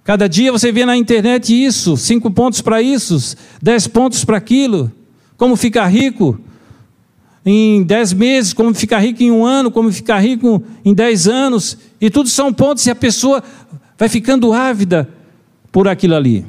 Cada 0.03 0.29
dia 0.29 0.51
você 0.51 0.73
vê 0.73 0.85
na 0.85 0.97
internet 0.97 1.53
isso, 1.53 1.97
cinco 1.97 2.31
pontos 2.31 2.61
para 2.61 2.81
isso, 2.81 3.37
dez 3.63 3.87
pontos 3.87 4.25
para 4.25 4.37
aquilo, 4.37 4.91
como 5.37 5.57
ficar 5.57 5.87
rico 5.87 6.41
em 7.45 7.83
dez 7.83 8.13
meses, 8.13 8.53
como 8.53 8.75
ficar 8.75 8.99
rico 8.99 9.23
em 9.23 9.31
um 9.31 9.45
ano, 9.45 9.71
como 9.71 9.93
ficar 9.93 10.19
rico 10.19 10.63
em 10.85 10.95
dez 10.95 11.29
anos, 11.29 11.77
e 12.01 12.11
tudo 12.11 12.29
são 12.29 12.53
pontos 12.53 12.87
e 12.87 12.91
a 12.91 12.95
pessoa 12.95 13.43
vai 13.99 14.09
ficando 14.09 14.53
ávida 14.53 15.09
por 15.71 15.87
aquilo 15.87 16.15
ali. 16.15 16.45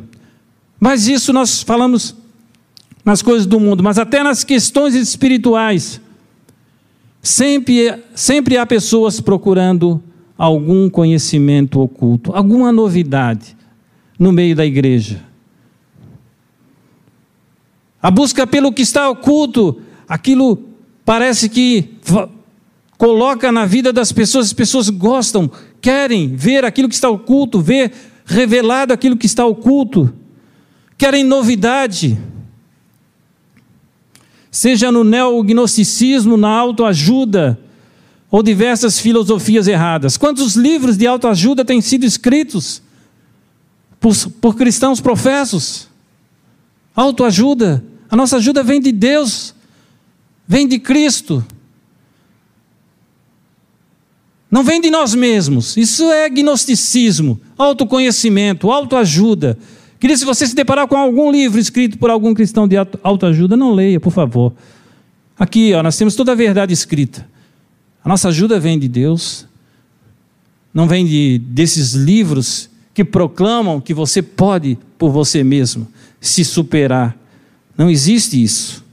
Mas 0.79 1.07
isso 1.07 1.31
nós 1.31 1.61
falamos 1.61 2.15
nas 3.03 3.21
coisas 3.21 3.45
do 3.45 3.59
mundo, 3.59 3.83
mas 3.83 3.97
até 3.97 4.23
nas 4.23 4.43
questões 4.43 4.95
espirituais. 4.95 5.99
Sempre, 7.21 7.99
sempre 8.15 8.57
há 8.57 8.65
pessoas 8.65 9.21
procurando 9.21 10.01
algum 10.41 10.89
conhecimento 10.89 11.79
oculto, 11.79 12.31
alguma 12.33 12.71
novidade 12.71 13.55
no 14.17 14.31
meio 14.31 14.55
da 14.55 14.65
igreja. 14.65 15.23
A 18.01 18.09
busca 18.09 18.47
pelo 18.47 18.73
que 18.73 18.81
está 18.81 19.07
oculto, 19.07 19.81
aquilo 20.09 20.57
parece 21.05 21.47
que 21.47 21.91
coloca 22.97 23.51
na 23.51 23.67
vida 23.67 23.93
das 23.93 24.11
pessoas, 24.11 24.47
as 24.47 24.53
pessoas 24.53 24.89
gostam, 24.89 25.47
querem 25.79 26.35
ver 26.35 26.65
aquilo 26.65 26.89
que 26.89 26.95
está 26.95 27.07
oculto, 27.07 27.61
ver 27.61 27.93
revelado 28.25 28.91
aquilo 28.91 29.17
que 29.17 29.27
está 29.27 29.45
oculto, 29.45 30.11
querem 30.97 31.23
novidade. 31.23 32.17
Seja 34.49 34.91
no 34.91 35.03
neognosticismo, 35.03 36.35
na 36.35 36.49
autoajuda, 36.49 37.59
ou 38.31 38.41
diversas 38.41 38.97
filosofias 38.97 39.67
erradas. 39.67 40.15
Quantos 40.15 40.55
livros 40.55 40.95
de 40.95 41.05
autoajuda 41.05 41.65
têm 41.65 41.81
sido 41.81 42.05
escritos 42.05 42.81
por, 43.99 44.15
por 44.39 44.55
cristãos 44.55 45.01
professos? 45.01 45.89
Autoajuda. 46.95 47.83
A 48.09 48.15
nossa 48.15 48.37
ajuda 48.37 48.63
vem 48.63 48.79
de 48.79 48.93
Deus, 48.93 49.53
vem 50.47 50.65
de 50.65 50.79
Cristo. 50.79 51.45
Não 54.49 54.63
vem 54.63 54.79
de 54.79 54.89
nós 54.89 55.13
mesmos. 55.13 55.75
Isso 55.75 56.09
é 56.11 56.29
gnosticismo, 56.29 57.39
autoconhecimento, 57.57 58.71
autoajuda. 58.71 59.57
Queria, 59.99 60.17
se 60.17 60.25
você 60.25 60.47
se 60.47 60.55
deparar 60.55 60.87
com 60.87 60.97
algum 60.97 61.31
livro 61.31 61.59
escrito 61.59 61.97
por 61.97 62.09
algum 62.09 62.33
cristão 62.33 62.67
de 62.67 62.75
autoajuda, 63.03 63.55
não 63.55 63.73
leia, 63.73 63.99
por 63.99 64.11
favor. 64.11 64.53
Aqui, 65.37 65.73
ó, 65.73 65.83
nós 65.83 65.97
temos 65.97 66.15
toda 66.15 66.31
a 66.31 66.35
verdade 66.35 66.73
escrita. 66.73 67.30
A 68.03 68.09
nossa 68.09 68.29
ajuda 68.29 68.59
vem 68.59 68.79
de 68.79 68.87
Deus, 68.87 69.47
não 70.73 70.87
vem 70.87 71.05
de, 71.05 71.39
desses 71.39 71.93
livros 71.93 72.69
que 72.93 73.03
proclamam 73.03 73.79
que 73.79 73.93
você 73.93 74.21
pode, 74.21 74.77
por 74.97 75.11
você 75.11 75.43
mesmo, 75.43 75.87
se 76.19 76.43
superar. 76.43 77.15
Não 77.77 77.89
existe 77.89 78.41
isso. 78.41 78.83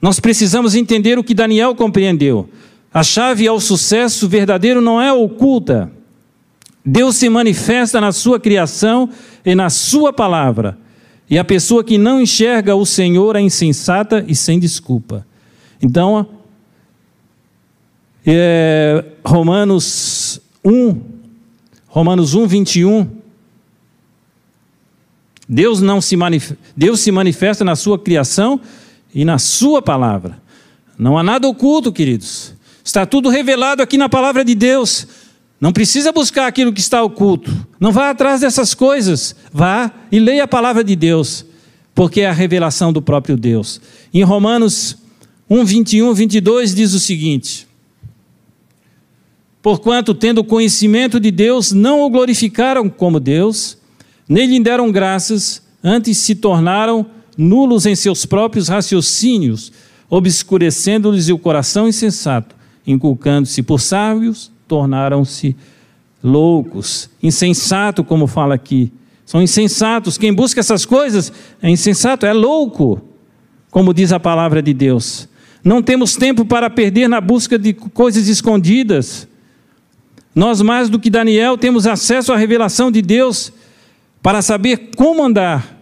Nós 0.00 0.20
precisamos 0.20 0.74
entender 0.74 1.18
o 1.18 1.24
que 1.24 1.34
Daniel 1.34 1.74
compreendeu. 1.74 2.48
A 2.92 3.02
chave 3.02 3.48
ao 3.48 3.58
sucesso 3.58 4.28
verdadeiro 4.28 4.80
não 4.80 5.00
é 5.00 5.12
oculta. 5.12 5.90
Deus 6.84 7.16
se 7.16 7.28
manifesta 7.28 8.00
na 8.00 8.12
sua 8.12 8.38
criação 8.38 9.08
e 9.44 9.54
na 9.54 9.70
sua 9.70 10.12
palavra. 10.12 10.76
E 11.28 11.38
a 11.38 11.44
pessoa 11.44 11.82
que 11.82 11.96
não 11.96 12.20
enxerga 12.20 12.76
o 12.76 12.84
Senhor 12.84 13.34
é 13.34 13.40
insensata 13.40 14.24
e 14.28 14.34
sem 14.34 14.58
desculpa. 14.60 15.26
Então, 15.80 16.28
é, 18.26 19.04
Romanos 19.24 20.40
1, 20.64 21.00
Romanos 21.86 22.34
1, 22.34 22.46
21. 22.46 23.08
Deus, 25.46 25.82
não 25.82 26.00
se 26.00 26.16
manif 26.16 26.54
Deus 26.74 27.00
se 27.00 27.12
manifesta 27.12 27.64
na 27.64 27.76
sua 27.76 27.98
criação 27.98 28.60
e 29.14 29.24
na 29.24 29.38
sua 29.38 29.82
palavra. 29.82 30.42
Não 30.98 31.18
há 31.18 31.22
nada 31.22 31.46
oculto, 31.46 31.92
queridos. 31.92 32.54
Está 32.82 33.04
tudo 33.04 33.28
revelado 33.28 33.82
aqui 33.82 33.98
na 33.98 34.08
palavra 34.08 34.44
de 34.44 34.54
Deus. 34.54 35.06
Não 35.60 35.72
precisa 35.72 36.12
buscar 36.12 36.46
aquilo 36.46 36.72
que 36.72 36.80
está 36.80 37.02
oculto. 37.02 37.50
Não 37.78 37.92
vá 37.92 38.10
atrás 38.10 38.40
dessas 38.40 38.74
coisas. 38.74 39.34
Vá 39.52 39.90
e 40.10 40.18
leia 40.18 40.44
a 40.44 40.48
palavra 40.48 40.84
de 40.84 40.94
Deus, 40.94 41.44
porque 41.94 42.20
é 42.22 42.28
a 42.28 42.32
revelação 42.32 42.92
do 42.92 43.00
próprio 43.00 43.36
Deus. 43.36 43.80
Em 44.12 44.22
Romanos 44.22 44.96
1, 45.48 45.64
21, 45.64 46.14
22 46.14 46.74
diz 46.74 46.92
o 46.94 47.00
seguinte: 47.00 47.66
Porquanto, 49.64 50.14
tendo 50.14 50.44
conhecimento 50.44 51.18
de 51.18 51.32
Deus, 51.32 51.72
não 51.72 52.02
o 52.02 52.10
glorificaram 52.10 52.88
como 52.88 53.18
Deus, 53.18 53.76
nem 54.28 54.46
lhe 54.46 54.60
deram 54.60 54.92
graças, 54.92 55.60
antes 55.82 56.18
se 56.18 56.36
tornaram 56.36 57.04
nulos 57.36 57.84
em 57.86 57.96
seus 57.96 58.24
próprios 58.24 58.68
raciocínios, 58.68 59.72
obscurecendo-lhes 60.08 61.30
o 61.30 61.38
coração 61.38 61.88
insensato 61.88 62.54
inculcando-se 62.86 63.62
por 63.62 63.80
sábios, 63.80 64.52
tornaram-se 64.68 65.56
loucos. 66.22 67.08
Insensato, 67.22 68.04
como 68.04 68.26
fala 68.26 68.54
aqui. 68.54 68.92
São 69.24 69.42
insensatos. 69.42 70.18
Quem 70.18 70.32
busca 70.32 70.60
essas 70.60 70.84
coisas 70.84 71.32
é 71.62 71.70
insensato, 71.70 72.26
é 72.26 72.32
louco, 72.32 73.00
como 73.70 73.94
diz 73.94 74.12
a 74.12 74.20
palavra 74.20 74.62
de 74.62 74.74
Deus. 74.74 75.28
Não 75.62 75.82
temos 75.82 76.14
tempo 76.16 76.44
para 76.44 76.68
perder 76.68 77.08
na 77.08 77.20
busca 77.20 77.58
de 77.58 77.72
coisas 77.72 78.28
escondidas. 78.28 79.26
Nós, 80.34 80.60
mais 80.60 80.88
do 80.88 80.98
que 80.98 81.08
Daniel, 81.08 81.56
temos 81.56 81.86
acesso 81.86 82.32
à 82.32 82.36
revelação 82.36 82.90
de 82.90 83.00
Deus 83.00 83.52
para 84.20 84.42
saber 84.42 84.90
como 84.96 85.22
andar 85.22 85.78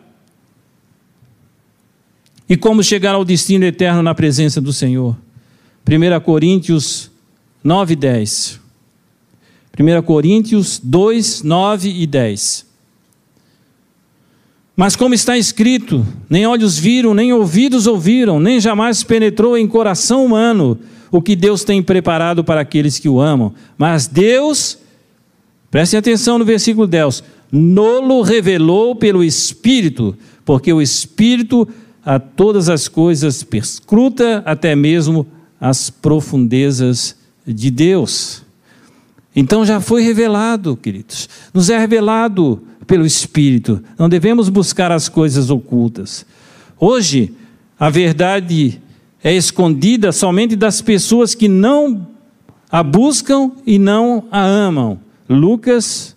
e 2.49 2.57
como 2.57 2.83
chegar 2.83 3.15
ao 3.15 3.25
destino 3.25 3.65
eterno 3.65 4.03
na 4.03 4.15
presença 4.15 4.61
do 4.61 4.73
Senhor. 4.73 5.17
1 5.89 6.21
Coríntios 6.21 7.11
9, 7.65 7.97
10. 7.97 8.61
1 9.79 10.03
Coríntios 10.03 10.79
2, 10.83 11.43
9 11.43 11.89
e 11.89 12.07
10. 12.07 12.72
Mas 14.77 14.97
como 14.97 15.15
está 15.15 15.37
escrito, 15.37 16.07
nem 16.31 16.47
olhos 16.47 16.79
viram, 16.79 17.13
nem 17.13 17.33
ouvidos 17.33 17.87
ouviram, 17.87 18.41
nem 18.41 18.59
jamais 18.59 19.03
penetrou 19.03 19.57
em 19.57 19.67
coração 19.67 20.25
humano 20.25 20.79
o 21.11 21.21
que 21.21 21.37
Deus 21.37 21.63
tem 21.63 21.83
preparado 21.83 22.43
para 22.43 22.63
aqueles 22.63 22.99
que 22.99 23.09
o 23.09 23.21
amam. 23.21 23.53
Mas 23.77 24.07
Deus, 24.07 24.79
prestem 25.71 25.99
atenção 25.99 26.39
no 26.39 26.45
versículo 26.45 26.87
10, 26.87 27.23
nolo 27.51 28.23
revelou 28.23 28.97
pelo 28.97 29.23
Espírito, 29.23 30.17
porque 30.43 30.73
o 30.73 30.81
Espírito 30.81 31.69
a 32.05 32.19
todas 32.19 32.69
as 32.69 32.89
coisas 32.89 33.43
perscruta 33.43 34.43
até 34.47 34.75
mesmo 34.75 35.27
as 35.61 35.91
profundezas 35.91 37.15
de 37.47 37.71
Deus. 37.71 38.43
Então 39.37 39.65
já 39.65 39.81
foi 39.81 40.03
revelado, 40.03 40.77
queridos, 40.77 41.29
nos 41.53 41.71
é 41.71 41.79
revelado 41.79 42.61
pelo 42.93 43.07
Espírito, 43.07 43.83
não 43.99 44.07
devemos 44.07 44.51
buscar 44.51 44.93
as 44.93 45.09
coisas 45.09 45.49
ocultas. 45.49 46.27
Hoje, 46.79 47.33
a 47.81 47.89
verdade 47.89 48.83
é 49.25 49.33
escondida 49.35 50.13
somente 50.13 50.55
das 50.55 50.83
pessoas 50.83 51.35
que 51.35 51.49
não 51.49 52.07
a 52.71 52.83
buscam 52.83 53.51
e 53.67 53.79
não 53.79 54.29
a 54.31 54.45
amam. 54.45 55.01
Lucas 55.27 56.15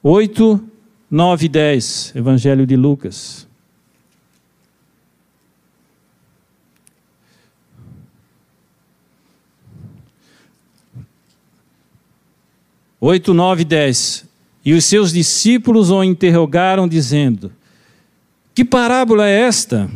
8, 0.00 0.62
9 1.10 1.46
e 1.46 1.48
10, 1.48 2.12
Evangelho 2.14 2.64
de 2.68 2.76
Lucas. 2.76 3.44
Oito, 13.00 13.34
nove, 13.34 13.64
dez. 13.64 14.24
E 14.64 14.72
os 14.72 14.84
seus 14.84 15.12
discípulos 15.12 15.90
o 15.90 16.02
interrogaram, 16.02 16.88
dizendo: 16.88 17.52
Que 18.54 18.64
parábola 18.64 19.28
é 19.28 19.40
esta? 19.42 19.90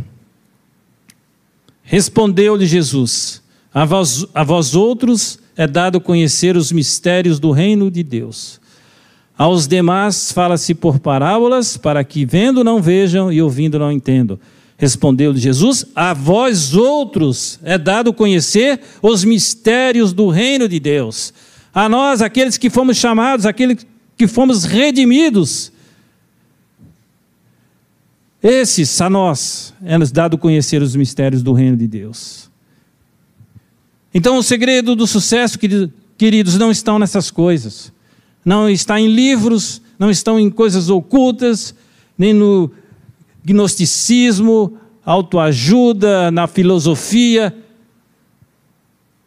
Respondeu-lhe 1.83 2.67
Jesus: 2.67 3.43
a 3.73 3.85
vós, 3.85 4.27
a 4.35 4.45
vós 4.45 4.75
outros 4.75 5.39
é 5.57 5.67
dado 5.67 6.01
conhecer 6.01 6.57
os 6.57 6.71
mistérios 6.73 7.39
do 7.39 7.51
reino 7.51 7.91
de 7.91 8.03
Deus. 8.03 8.61
Aos 9.37 9.69
demais 9.69 10.33
fala-se 10.33 10.75
por 10.75 10.99
parábolas, 10.99 11.77
para 11.77 12.03
que 12.03 12.27
vendo 12.27 12.65
não 12.65 12.83
vejam 12.83 13.33
e 13.33 13.41
ouvindo 13.41 13.79
não 13.79 13.93
entendam. 13.93 14.39
Respondeu-lhe 14.77 15.39
Jesus: 15.39 15.87
A 15.95 16.13
vós 16.13 16.75
outros 16.75 17.59
é 17.63 17.79
dado 17.79 18.13
conhecer 18.13 18.81
os 19.01 19.25
mistérios 19.25 20.13
do 20.13 20.29
reino 20.29 20.69
de 20.69 20.81
Deus. 20.81 21.33
A 21.73 21.89
nós, 21.89 22.21
aqueles 22.21 22.59
que 22.59 22.69
fomos 22.69 22.97
chamados, 22.97 23.47
aqueles 23.47 23.87
que 24.19 24.27
fomos 24.27 24.65
redimidos, 24.65 25.73
esses, 28.43 29.01
a 29.01 29.09
nós, 29.09 29.73
é-nos 29.85 30.11
dado 30.11 30.37
conhecer 30.37 30.83
os 30.83 30.97
mistérios 30.97 31.43
do 31.43 31.53
reino 31.53 31.77
de 31.77 31.87
Deus. 31.87 32.51
Então, 34.13 34.37
o 34.37 34.43
segredo 34.43 34.97
do 34.97 35.07
sucesso, 35.07 35.59
queridos, 36.17 36.59
não 36.59 36.71
estão 36.71 36.99
nessas 36.99 37.31
coisas. 37.31 37.93
Não 38.45 38.69
está 38.69 39.01
em 39.01 39.07
livros, 39.07 39.81
não 39.99 40.11
estão 40.11 40.39
em 40.39 40.51
coisas 40.51 40.91
ocultas, 40.91 41.75
nem 42.17 42.33
no 42.33 42.71
gnosticismo, 43.45 44.77
autoajuda, 45.05 46.31
na 46.31 46.47
filosofia, 46.47 47.57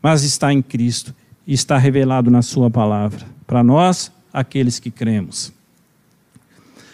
mas 0.02 0.24
está 0.24 0.52
em 0.52 0.62
Cristo 0.62 1.14
e 1.48 1.54
está 1.54 1.78
revelado 1.78 2.30
na 2.30 2.42
Sua 2.42 2.70
palavra, 2.70 3.26
para 3.46 3.64
nós, 3.64 4.12
aqueles 4.34 4.80
que 4.80 4.92
cremos. 4.92 5.52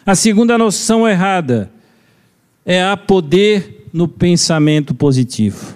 A 0.06 0.16
segunda 0.16 0.58
noção 0.58 1.08
errada 1.08 1.72
é 2.66 2.84
há 2.84 2.96
poder 2.96 3.88
no 3.92 4.08
pensamento 4.08 4.94
positivo. 4.94 5.76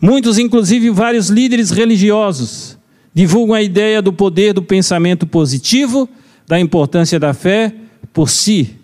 Muitos, 0.00 0.38
inclusive 0.38 0.90
vários 0.90 1.28
líderes 1.28 1.70
religiosos, 1.70 2.78
divulgam 3.14 3.54
a 3.54 3.62
ideia 3.62 4.00
do 4.00 4.12
poder 4.12 4.52
do 4.52 4.62
pensamento 4.62 5.26
positivo, 5.26 6.08
da 6.46 6.58
importância 6.58 7.18
da 7.18 7.34
fé 7.34 7.74
por 8.12 8.30
si. 8.30 8.76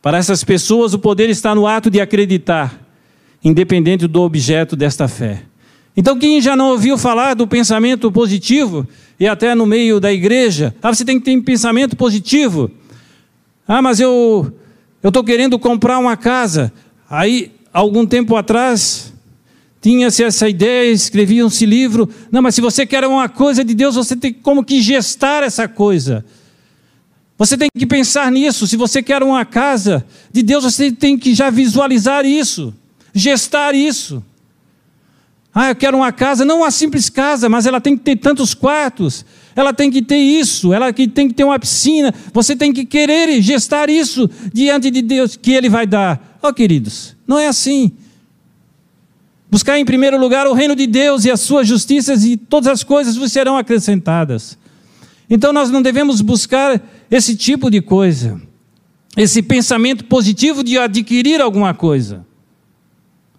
Para 0.00 0.18
essas 0.18 0.42
pessoas, 0.44 0.94
o 0.94 0.98
poder 0.98 1.28
está 1.28 1.54
no 1.54 1.66
ato 1.66 1.90
de 1.90 2.00
acreditar, 2.00 2.80
independente 3.42 4.06
do 4.06 4.22
objeto 4.22 4.74
desta 4.76 5.08
fé. 5.08 5.42
Então, 5.96 6.18
quem 6.18 6.40
já 6.40 6.54
não 6.54 6.70
ouviu 6.70 6.98
falar 6.98 7.34
do 7.34 7.46
pensamento 7.46 8.12
positivo, 8.12 8.86
e 9.18 9.26
até 9.26 9.54
no 9.54 9.64
meio 9.64 9.98
da 9.98 10.12
igreja, 10.12 10.74
ah, 10.82 10.94
você 10.94 11.04
tem 11.04 11.18
que 11.18 11.24
ter 11.24 11.36
um 11.36 11.42
pensamento 11.42 11.96
positivo. 11.96 12.70
Ah, 13.66 13.80
mas 13.80 13.98
eu 13.98 14.52
estou 15.02 15.24
querendo 15.24 15.58
comprar 15.58 15.98
uma 15.98 16.16
casa. 16.16 16.70
Aí, 17.08 17.50
algum 17.72 18.06
tempo 18.06 18.36
atrás, 18.36 19.12
tinha-se 19.80 20.22
essa 20.22 20.48
ideia, 20.48 20.92
escrevia-se 20.92 21.64
livro. 21.64 22.08
Não, 22.30 22.42
mas 22.42 22.54
se 22.54 22.60
você 22.60 22.84
quer 22.84 23.04
uma 23.06 23.28
coisa 23.28 23.64
de 23.64 23.74
Deus, 23.74 23.94
você 23.94 24.14
tem 24.14 24.32
como 24.34 24.62
que 24.62 24.82
gestar 24.82 25.42
essa 25.42 25.66
coisa. 25.66 26.24
Você 27.38 27.56
tem 27.56 27.68
que 27.74 27.86
pensar 27.86 28.30
nisso. 28.30 28.66
Se 28.66 28.76
você 28.76 29.02
quer 29.02 29.22
uma 29.22 29.44
casa 29.44 30.04
de 30.30 30.42
Deus, 30.42 30.64
você 30.64 30.92
tem 30.92 31.18
que 31.18 31.34
já 31.34 31.48
visualizar 31.50 32.26
isso, 32.26 32.74
gestar 33.14 33.74
isso. 33.74 34.22
Ah, 35.58 35.70
eu 35.70 35.74
quero 35.74 35.96
uma 35.96 36.12
casa, 36.12 36.44
não 36.44 36.58
uma 36.58 36.70
simples 36.70 37.08
casa, 37.08 37.48
mas 37.48 37.64
ela 37.64 37.80
tem 37.80 37.96
que 37.96 38.04
ter 38.04 38.16
tantos 38.16 38.52
quartos, 38.52 39.24
ela 39.54 39.72
tem 39.72 39.90
que 39.90 40.02
ter 40.02 40.18
isso, 40.18 40.70
ela 40.70 40.92
tem 40.92 41.08
que 41.08 41.32
ter 41.32 41.44
uma 41.44 41.58
piscina. 41.58 42.12
Você 42.34 42.54
tem 42.54 42.74
que 42.74 42.84
querer 42.84 43.40
gestar 43.40 43.88
isso 43.88 44.28
diante 44.52 44.90
de 44.90 45.00
Deus, 45.00 45.34
que 45.34 45.52
Ele 45.52 45.70
vai 45.70 45.86
dar. 45.86 46.38
Ó, 46.42 46.50
oh, 46.50 46.52
queridos, 46.52 47.16
não 47.26 47.38
é 47.38 47.48
assim. 47.48 47.90
Buscar 49.50 49.78
em 49.78 49.84
primeiro 49.86 50.20
lugar 50.20 50.46
o 50.46 50.52
reino 50.52 50.76
de 50.76 50.86
Deus 50.86 51.24
e 51.24 51.30
as 51.30 51.40
suas 51.40 51.66
justiças, 51.66 52.22
e 52.22 52.36
todas 52.36 52.68
as 52.68 52.84
coisas 52.84 53.16
vos 53.16 53.32
serão 53.32 53.56
acrescentadas. 53.56 54.58
Então 55.30 55.54
nós 55.54 55.70
não 55.70 55.80
devemos 55.80 56.20
buscar 56.20 56.78
esse 57.10 57.34
tipo 57.34 57.70
de 57.70 57.80
coisa, 57.80 58.38
esse 59.16 59.40
pensamento 59.40 60.04
positivo 60.04 60.62
de 60.62 60.76
adquirir 60.76 61.40
alguma 61.40 61.72
coisa. 61.72 62.26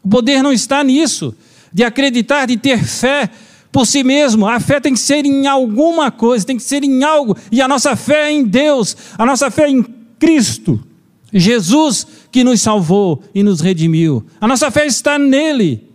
O 0.04 0.10
poder 0.10 0.42
não 0.42 0.52
está 0.52 0.84
nisso, 0.84 1.36
de 1.78 1.84
acreditar, 1.84 2.48
de 2.48 2.58
ter 2.58 2.84
fé 2.84 3.30
por 3.72 3.86
si 3.86 4.04
mesmo. 4.04 4.48
A 4.48 4.60
fé 4.60 4.80
tem 4.80 4.94
que 4.94 5.00
ser 5.00 5.24
em 5.28 5.46
alguma 5.46 6.10
coisa, 6.10 6.44
tem 6.44 6.58
que 6.58 6.64
ser 6.64 6.84
em 6.84 7.04
algo. 7.04 7.38
E 7.52 7.62
a 7.62 7.68
nossa 7.68 7.96
fé 7.96 8.30
é 8.30 8.32
em 8.32 8.44
Deus, 8.44 8.98
a 9.16 9.24
nossa 9.24 9.52
fé 9.52 9.66
é 9.66 9.70
em 9.70 9.84
Cristo. 10.18 10.84
Jesus 11.32 12.08
que 12.32 12.44
nos 12.44 12.62
salvou 12.62 13.22
e 13.32 13.44
nos 13.44 13.62
redimiu. 13.62 14.26
A 14.42 14.48
nossa 14.48 14.72
fé 14.72 14.88
está 14.88 15.20
nele. 15.20 15.88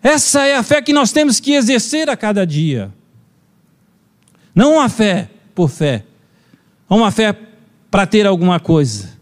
Essa 0.00 0.46
é 0.46 0.54
a 0.54 0.62
fé 0.62 0.80
que 0.80 0.92
nós 0.92 1.10
temos 1.10 1.40
que 1.40 1.54
exercer 1.54 2.08
a 2.08 2.16
cada 2.16 2.46
dia. 2.46 2.94
Não 4.54 4.74
uma 4.74 4.88
fé 4.88 5.28
por 5.56 5.68
fé, 5.68 6.04
uma 6.88 7.10
fé 7.10 7.36
para 7.90 8.06
ter 8.06 8.28
alguma 8.28 8.60
coisa. 8.60 9.13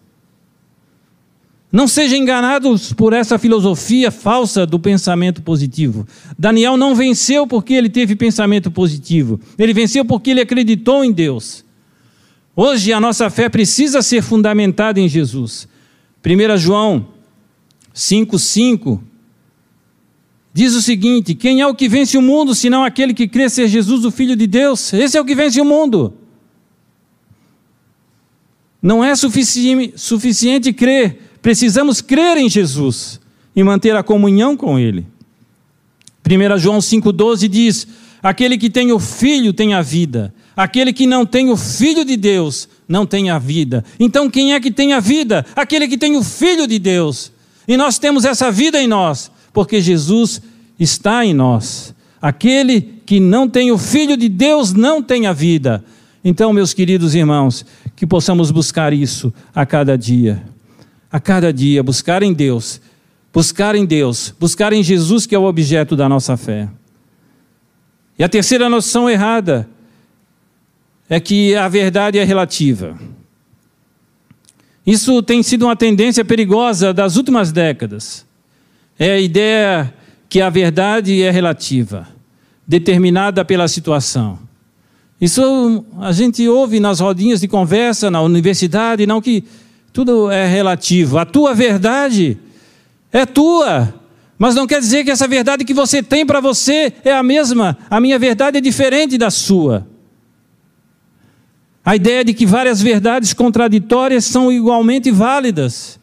Não 1.73 1.89
sejam 1.89 2.19
enganados 2.19 2.93
por 2.93 3.15
essa 3.15 3.39
filosofia 3.39 4.11
falsa 4.11 4.67
do 4.67 4.79
pensamento 4.79 5.41
positivo. 5.41 6.07
Daniel 6.39 6.77
não 6.77 6.95
venceu 6.95 7.47
porque 7.47 7.73
ele 7.73 7.89
teve 7.89 8.15
pensamento 8.15 8.71
positivo. 8.71 9.41
Ele 9.59 9.73
venceu 9.73 10.05
porque 10.05 10.31
ele 10.31 10.43
acreditou 10.43 11.03
em 11.03 11.11
Deus. 11.11 11.65
Hoje 12.55 12.93
a 12.93 13.01
nossa 13.01 13.31
fé 13.31 13.49
precisa 13.49 14.03
ser 14.03 14.21
fundamentada 14.21 15.01
em 15.01 15.09
Jesus. 15.09 15.67
1 16.23 16.59
João 16.59 17.09
5,5 17.95 19.01
diz 20.53 20.75
o 20.75 20.83
seguinte: 20.83 21.35
Quem 21.35 21.63
é 21.63 21.67
o 21.67 21.75
que 21.75 21.89
vence 21.89 22.19
o 22.19 22.23
mundo, 22.23 22.55
senão 22.55 22.85
aquele 22.85 23.15
que 23.15 23.27
crê 23.27 23.49
ser 23.49 23.67
Jesus, 23.67 24.05
o 24.05 24.11
Filho 24.11 24.37
de 24.37 24.47
Deus? 24.47 24.93
Esse 24.93 25.17
é 25.17 25.21
o 25.21 25.25
que 25.25 25.35
vence 25.35 25.59
o 25.59 25.65
mundo. 25.65 26.13
Não 28.83 29.03
é 29.03 29.17
sufici 29.17 29.95
suficiente 29.97 30.71
crer 30.71 31.32
Precisamos 31.43 32.01
crer 32.01 32.37
em 32.37 32.49
Jesus 32.49 33.21
e 33.55 33.63
manter 33.65 33.97
a 33.97 34.03
comunhão 34.03 34.57
com 34.57 34.79
Ele. 34.79 35.05
1 36.25 36.59
João 36.59 36.79
5,12 36.79 37.49
diz: 37.49 37.87
Aquele 38.23 38.57
que 38.57 38.71
tem 38.71 38.93
o 38.93 39.01
filho 39.01 39.53
tem 39.53 39.75
a 39.75 39.83
vida, 39.83 40.33
aquele 40.57 40.93
que 40.93 41.07
não 41.07 41.27
tem 41.27 41.51
o 41.51 41.57
filho 41.57 42.05
de 42.05 42.17
Deus 42.17 42.69
não 42.87 43.05
tem 43.05 43.29
a 43.29 43.39
vida. 43.39 43.85
Então 43.99 44.31
quem 44.31 44.55
é 44.55 44.61
que 44.61 44.71
tem 44.71 44.93
a 44.93 45.01
vida? 45.01 45.45
Aquele 45.57 45.89
que 45.89 45.99
tem 45.99 46.17
o 46.17 46.23
filho 46.23 46.67
de 46.67 46.79
Deus. 46.79 47.33
E 47.67 47.77
nós 47.77 47.99
temos 47.99 48.25
essa 48.25 48.51
vida 48.51 48.81
em 48.81 48.87
nós, 48.87 49.31
porque 49.53 49.81
Jesus 49.81 50.41
está 50.79 51.25
em 51.25 51.35
nós. 51.35 51.93
Aquele 52.21 53.01
que 53.05 53.19
não 53.19 53.49
tem 53.49 53.73
o 53.73 53.79
filho 53.79 54.17
de 54.17 54.29
Deus 54.29 54.73
não 54.73 55.03
tem 55.03 55.27
a 55.27 55.33
vida. 55.33 55.85
Então, 56.25 56.53
meus 56.53 56.73
queridos 56.73 57.17
irmãos, 57.17 57.67
que 57.97 58.07
possamos 58.07 58.53
buscar 58.53 58.93
isso 58.93 59.35
a 59.53 59.67
cada 59.67 59.99
dia. 59.99 60.43
A 61.13 61.21
cada 61.21 61.53
dia, 61.53 61.83
buscar 61.83 62.23
em 62.23 62.33
Deus, 62.33 62.81
buscar 63.31 63.75
em 63.75 63.85
Deus, 63.85 64.35
buscar 64.41 64.73
em 64.73 64.83
Jesus, 64.83 65.27
que 65.27 65.35
é 65.35 65.39
o 65.39 65.45
objeto 65.45 65.95
da 65.95 66.09
nossa 66.09 66.39
fé. 66.39 66.71
E 68.19 68.25
a 68.25 68.29
terceira 68.31 68.67
noção 68.71 69.11
errada 69.11 69.69
é 71.11 71.21
que 71.21 71.55
a 71.55 71.69
verdade 71.69 72.19
é 72.19 72.25
relativa. 72.25 72.99
Isso 74.87 75.23
tem 75.23 75.43
sido 75.43 75.67
uma 75.67 75.77
tendência 75.77 76.25
perigosa 76.25 76.95
das 76.95 77.17
últimas 77.17 77.53
décadas. 77.53 78.27
É 78.99 79.13
a 79.13 79.21
ideia 79.21 79.93
que 80.29 80.41
a 80.41 80.49
verdade 80.49 81.23
é 81.23 81.31
relativa, 81.31 82.09
determinada 82.67 83.45
pela 83.45 83.69
situação. 83.69 84.39
Isso 85.21 85.85
a 86.01 86.11
gente 86.11 86.49
ouve 86.49 86.81
nas 86.81 87.01
rodinhas 87.01 87.41
de 87.43 87.49
conversa, 87.49 88.11
na 88.11 88.23
universidade, 88.23 89.07
não 89.07 89.21
que 89.21 89.45
tudo 89.93 90.31
é 90.31 90.47
relativo. 90.47 91.19
A 91.19 91.25
tua 91.25 91.55
verdade 91.55 92.39
é 93.13 93.27
tua, 93.27 93.95
mas 94.39 94.55
não 94.55 94.67
quer 94.67 94.81
dizer 94.81 95.05
que 95.05 95.11
essa 95.11 95.29
verdade 95.29 95.65
que 95.65 95.75
você 95.75 96.03
tem 96.03 96.25
para 96.25 96.41
você 96.41 96.93
é 97.05 97.13
a 97.13 97.23
mesma. 97.23 97.77
A 97.91 98.01
minha 98.01 98.19
verdade 98.19 98.59
é 98.59 98.61
diferente 98.61 99.19
da 99.19 99.31
sua. 99.31 99.87
A 101.85 101.97
ideia 101.97 102.25
de 102.25 102.33
que 102.33 102.47
várias 102.47 102.81
verdades 102.81 103.33
contraditórias 103.33 104.25
são 104.25 104.53
igualmente 104.53 105.11
válidas. 105.11 105.99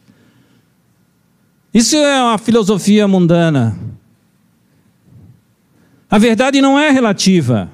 Isso 1.72 1.96
é 1.96 2.22
uma 2.22 2.38
filosofia 2.38 3.08
mundana. 3.08 3.78
A 6.10 6.18
verdade 6.18 6.60
não 6.60 6.78
é 6.78 6.90
relativa 6.90 7.70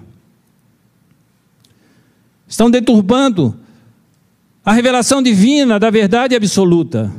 estão 2.47 2.71
deturbando 2.71 3.59
a 4.67 4.73
revelação 4.73 5.23
divina 5.23 5.79
da 5.79 5.91
verdade 5.91 6.35
absoluta. 6.35 7.13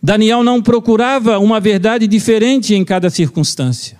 Daniel 0.00 0.44
não 0.44 0.62
procurava 0.62 1.40
uma 1.40 1.58
verdade 1.58 2.06
diferente 2.06 2.76
em 2.76 2.84
cada 2.84 3.10
circunstância, 3.10 3.98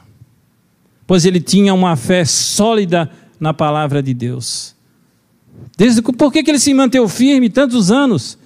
pois 1.05 1.25
ele 1.25 1.41
tinha 1.41 1.75
uma 1.75 1.97
fé 1.97 2.25
sólida 2.25 3.11
na 3.41 3.53
palavra 3.53 4.01
de 4.01 4.15
Deus. 4.15 4.77
Desde, 5.77 6.01
por 6.01 6.33
que, 6.33 6.45
que 6.45 6.51
ele 6.53 6.61
se 6.61 6.73
manteve 6.73 7.09
firme 7.09 7.51
tantos 7.51 7.91
anos? 7.91 8.39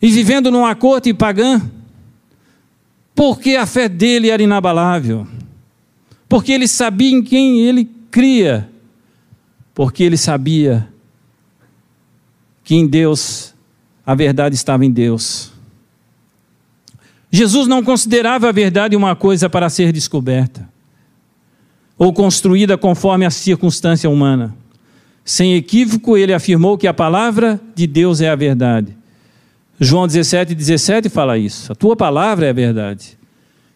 E 0.00 0.10
vivendo 0.12 0.48
numa 0.48 0.76
corte 0.76 1.12
pagã? 1.12 1.60
Porque 3.16 3.56
a 3.56 3.66
fé 3.66 3.88
dele 3.88 4.30
era 4.30 4.42
inabalável. 4.42 5.26
Porque 6.28 6.52
ele 6.52 6.68
sabia 6.68 7.10
em 7.10 7.22
quem 7.22 7.62
ele 7.62 7.88
cria 8.10 8.68
porque 9.74 10.02
ele 10.02 10.16
sabia 10.16 10.91
que 12.72 12.76
em 12.76 12.86
Deus 12.86 13.52
a 14.06 14.14
verdade 14.14 14.54
estava 14.54 14.82
em 14.82 14.90
Deus. 14.90 15.52
Jesus 17.30 17.66
não 17.66 17.84
considerava 17.84 18.48
a 18.48 18.52
verdade 18.52 18.96
uma 18.96 19.14
coisa 19.14 19.50
para 19.50 19.68
ser 19.68 19.92
descoberta 19.92 20.66
ou 21.98 22.14
construída 22.14 22.78
conforme 22.78 23.26
a 23.26 23.30
circunstância 23.30 24.08
humana. 24.08 24.56
Sem 25.22 25.54
equívoco, 25.54 26.16
ele 26.16 26.32
afirmou 26.32 26.78
que 26.78 26.86
a 26.86 26.94
palavra 26.94 27.60
de 27.74 27.86
Deus 27.86 28.22
é 28.22 28.30
a 28.30 28.34
verdade. 28.34 28.96
João 29.78 30.06
17, 30.06 30.54
17 30.54 31.10
fala 31.10 31.36
isso. 31.36 31.70
A 31.72 31.74
tua 31.74 31.94
palavra 31.94 32.46
é 32.46 32.50
a 32.50 32.54
verdade. 32.54 33.18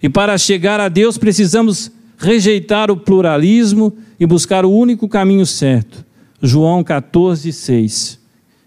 E 0.02 0.08
para 0.08 0.38
chegar 0.38 0.80
a 0.80 0.88
Deus 0.88 1.18
precisamos 1.18 1.92
rejeitar 2.16 2.90
o 2.90 2.96
pluralismo 2.96 3.94
e 4.18 4.24
buscar 4.24 4.64
o 4.64 4.72
único 4.72 5.06
caminho 5.06 5.44
certo. 5.44 6.02
João 6.40 6.82
14, 6.82 7.52
6, 7.52 8.25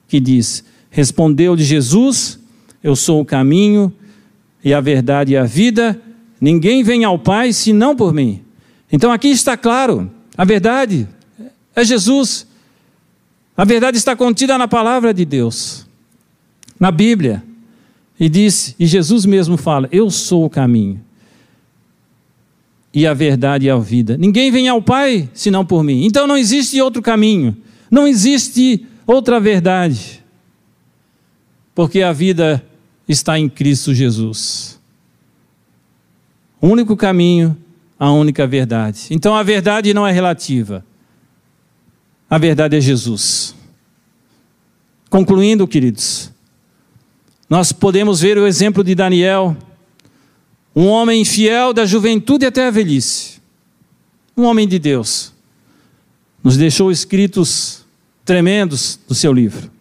que 0.10 0.20
diz: 0.20 0.64
Respondeu-lhe 0.90 1.64
Jesus: 1.64 2.38
Eu 2.84 2.96
sou 2.96 3.22
o 3.22 3.26
caminho 3.26 3.94
e 4.62 4.74
a 4.74 4.82
verdade 4.82 5.34
e 5.34 5.38
a 5.38 5.46
vida, 5.46 6.00
ninguém 6.42 6.84
vem 6.84 7.06
ao 7.06 7.18
Pai 7.18 7.54
senão 7.54 7.96
por 7.96 8.14
mim. 8.14 8.42
Então 8.92 9.12
aqui 9.12 9.30
está 9.30 9.56
claro: 9.56 10.12
a 10.36 10.44
verdade 10.44 11.08
é 11.76 11.86
Jesus. 11.86 12.46
A 13.56 13.64
verdade 13.66 13.98
está 13.98 14.16
contida 14.16 14.58
na 14.58 14.68
palavra 14.68 15.14
de 15.14 15.26
Deus, 15.26 15.86
na 16.80 16.92
Bíblia. 16.92 17.44
E 18.20 18.28
diz, 18.28 18.76
e 18.78 18.86
Jesus 18.86 19.26
mesmo 19.26 19.56
fala: 19.56 19.88
Eu 19.92 20.10
sou 20.10 20.46
o 20.46 20.50
caminho 20.50 21.00
e 22.94 23.06
a 23.06 23.14
verdade 23.14 23.68
e 23.68 23.70
a 23.70 23.78
vida. 23.78 24.18
Ninguém 24.18 24.52
vem 24.52 24.68
ao 24.68 24.82
Pai 24.82 25.30
senão 25.34 25.66
por 25.66 25.84
mim. 25.84 26.06
Então 26.06 26.26
não 26.26 26.36
existe 26.36 26.82
outro 26.82 27.02
caminho, 27.02 27.56
não 27.90 28.08
existe 28.08 28.86
outra 29.12 29.40
verdade, 29.40 30.24
porque 31.74 32.04
a 32.04 32.14
vida 32.14 32.64
está 33.08 33.40
em 33.40 33.50
Cristo 33.50 33.92
Jesus. 33.92 34.80
O 36.62 36.68
único 36.68 36.96
caminho, 36.96 37.58
a 37.98 38.12
única 38.12 38.46
verdade. 38.46 39.08
Então 39.10 39.36
a 39.36 39.42
verdade 39.42 39.96
não 39.96 40.06
é 40.06 40.12
relativa, 40.12 40.86
a 42.30 42.38
verdade 42.38 42.76
é 42.76 42.82
Jesus. 42.82 43.56
Concluindo, 45.10 45.68
queridos, 45.68 46.32
nós 47.50 47.72
podemos 47.72 48.22
ver 48.22 48.38
o 48.38 48.46
exemplo 48.46 48.84
de 48.84 48.94
Daniel 48.94 49.58
um 50.76 50.86
homem 50.86 51.26
fiel 51.26 51.74
da 51.74 51.84
juventude 51.84 52.46
até 52.46 52.68
a 52.68 52.72
velhice. 52.72 53.42
Um 54.38 54.44
homem 54.44 54.68
de 54.68 54.78
Deus. 54.78 55.34
Nos 56.44 56.56
deixou 56.56 56.92
escritos 56.92 57.79
tremendos 58.30 59.00
do 59.08 59.16
seu 59.16 59.34
livro. 59.34 59.72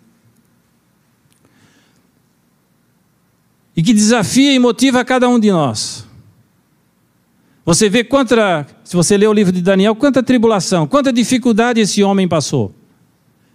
E 3.77 3.83
que 3.83 3.93
desafia 3.93 4.55
e 4.55 4.59
motiva 4.59 5.05
cada 5.05 5.29
um 5.29 5.39
de 5.39 5.51
nós. 5.51 6.07
Você 7.63 7.91
vê 7.91 8.03
quanta, 8.03 8.67
se 8.83 8.97
você 8.97 9.19
lê 9.19 9.27
o 9.27 9.35
livro 9.35 9.53
de 9.53 9.61
Daniel, 9.61 9.95
quanta 9.95 10.23
tribulação, 10.23 10.87
quanta 10.87 11.13
dificuldade 11.13 11.79
esse 11.79 12.03
homem 12.03 12.27
passou, 12.27 12.75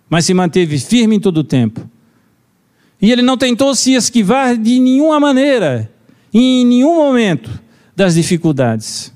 mas 0.08 0.26
se 0.26 0.34
manteve 0.36 0.78
firme 0.78 1.16
em 1.16 1.20
todo 1.20 1.40
o 1.40 1.44
tempo. 1.44 1.90
E 3.02 3.12
ele 3.12 3.24
não 3.24 3.36
tentou 3.36 3.74
se 3.74 3.94
esquivar 3.94 4.56
de 4.56 4.78
nenhuma 4.78 5.20
maneira, 5.20 5.92
em 6.32 6.64
nenhum 6.64 6.94
momento 6.98 7.50
das 7.96 8.14
dificuldades. 8.14 9.12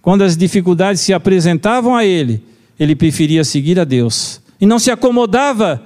Quando 0.00 0.24
as 0.24 0.34
dificuldades 0.34 1.02
se 1.02 1.12
apresentavam 1.12 1.94
a 1.94 2.06
ele, 2.06 2.42
ele 2.78 2.96
preferia 2.96 3.44
seguir 3.44 3.78
a 3.78 3.84
Deus 3.84 4.40
e 4.60 4.66
não 4.66 4.78
se 4.78 4.90
acomodava 4.90 5.82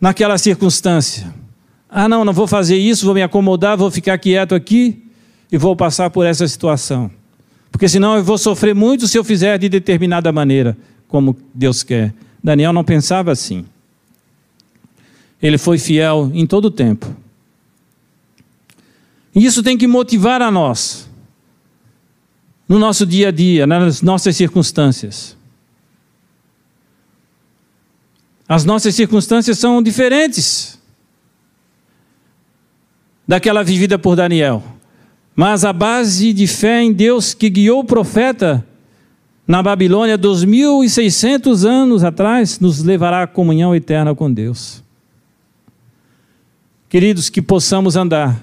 naquela 0.00 0.36
circunstância. 0.36 1.32
Ah, 1.88 2.08
não, 2.08 2.24
não 2.24 2.32
vou 2.32 2.46
fazer 2.46 2.76
isso, 2.76 3.06
vou 3.06 3.14
me 3.14 3.22
acomodar, 3.22 3.76
vou 3.76 3.90
ficar 3.90 4.18
quieto 4.18 4.54
aqui 4.54 5.02
e 5.50 5.56
vou 5.56 5.74
passar 5.74 6.10
por 6.10 6.26
essa 6.26 6.46
situação. 6.46 7.10
Porque 7.72 7.88
senão 7.88 8.16
eu 8.16 8.22
vou 8.22 8.36
sofrer 8.36 8.74
muito 8.74 9.08
se 9.08 9.16
eu 9.16 9.24
fizer 9.24 9.58
de 9.58 9.68
determinada 9.68 10.30
maneira, 10.30 10.76
como 11.06 11.36
Deus 11.54 11.82
quer. 11.82 12.12
Daniel 12.44 12.72
não 12.72 12.84
pensava 12.84 13.32
assim. 13.32 13.64
Ele 15.40 15.56
foi 15.56 15.78
fiel 15.78 16.30
em 16.34 16.46
todo 16.46 16.66
o 16.66 16.70
tempo. 16.70 17.14
E 19.34 19.44
isso 19.44 19.62
tem 19.62 19.78
que 19.78 19.86
motivar 19.86 20.42
a 20.42 20.50
nós, 20.50 21.08
no 22.68 22.78
nosso 22.78 23.06
dia 23.06 23.28
a 23.28 23.30
dia, 23.30 23.66
nas 23.66 24.02
nossas 24.02 24.36
circunstâncias. 24.36 25.37
As 28.48 28.64
nossas 28.64 28.94
circunstâncias 28.94 29.58
são 29.58 29.82
diferentes 29.82 30.78
daquela 33.26 33.62
vivida 33.62 33.98
por 33.98 34.16
Daniel. 34.16 34.62
Mas 35.36 35.64
a 35.64 35.72
base 35.72 36.32
de 36.32 36.46
fé 36.46 36.82
em 36.82 36.92
Deus 36.92 37.34
que 37.34 37.50
guiou 37.50 37.80
o 37.80 37.84
profeta 37.84 38.66
na 39.46 39.62
Babilônia 39.62 40.16
2600 40.16 41.64
anos 41.64 42.02
atrás 42.02 42.58
nos 42.58 42.82
levará 42.82 43.22
à 43.22 43.26
comunhão 43.26 43.74
eterna 43.74 44.14
com 44.14 44.32
Deus. 44.32 44.82
Queridos, 46.88 47.28
que 47.28 47.42
possamos 47.42 47.96
andar 47.96 48.42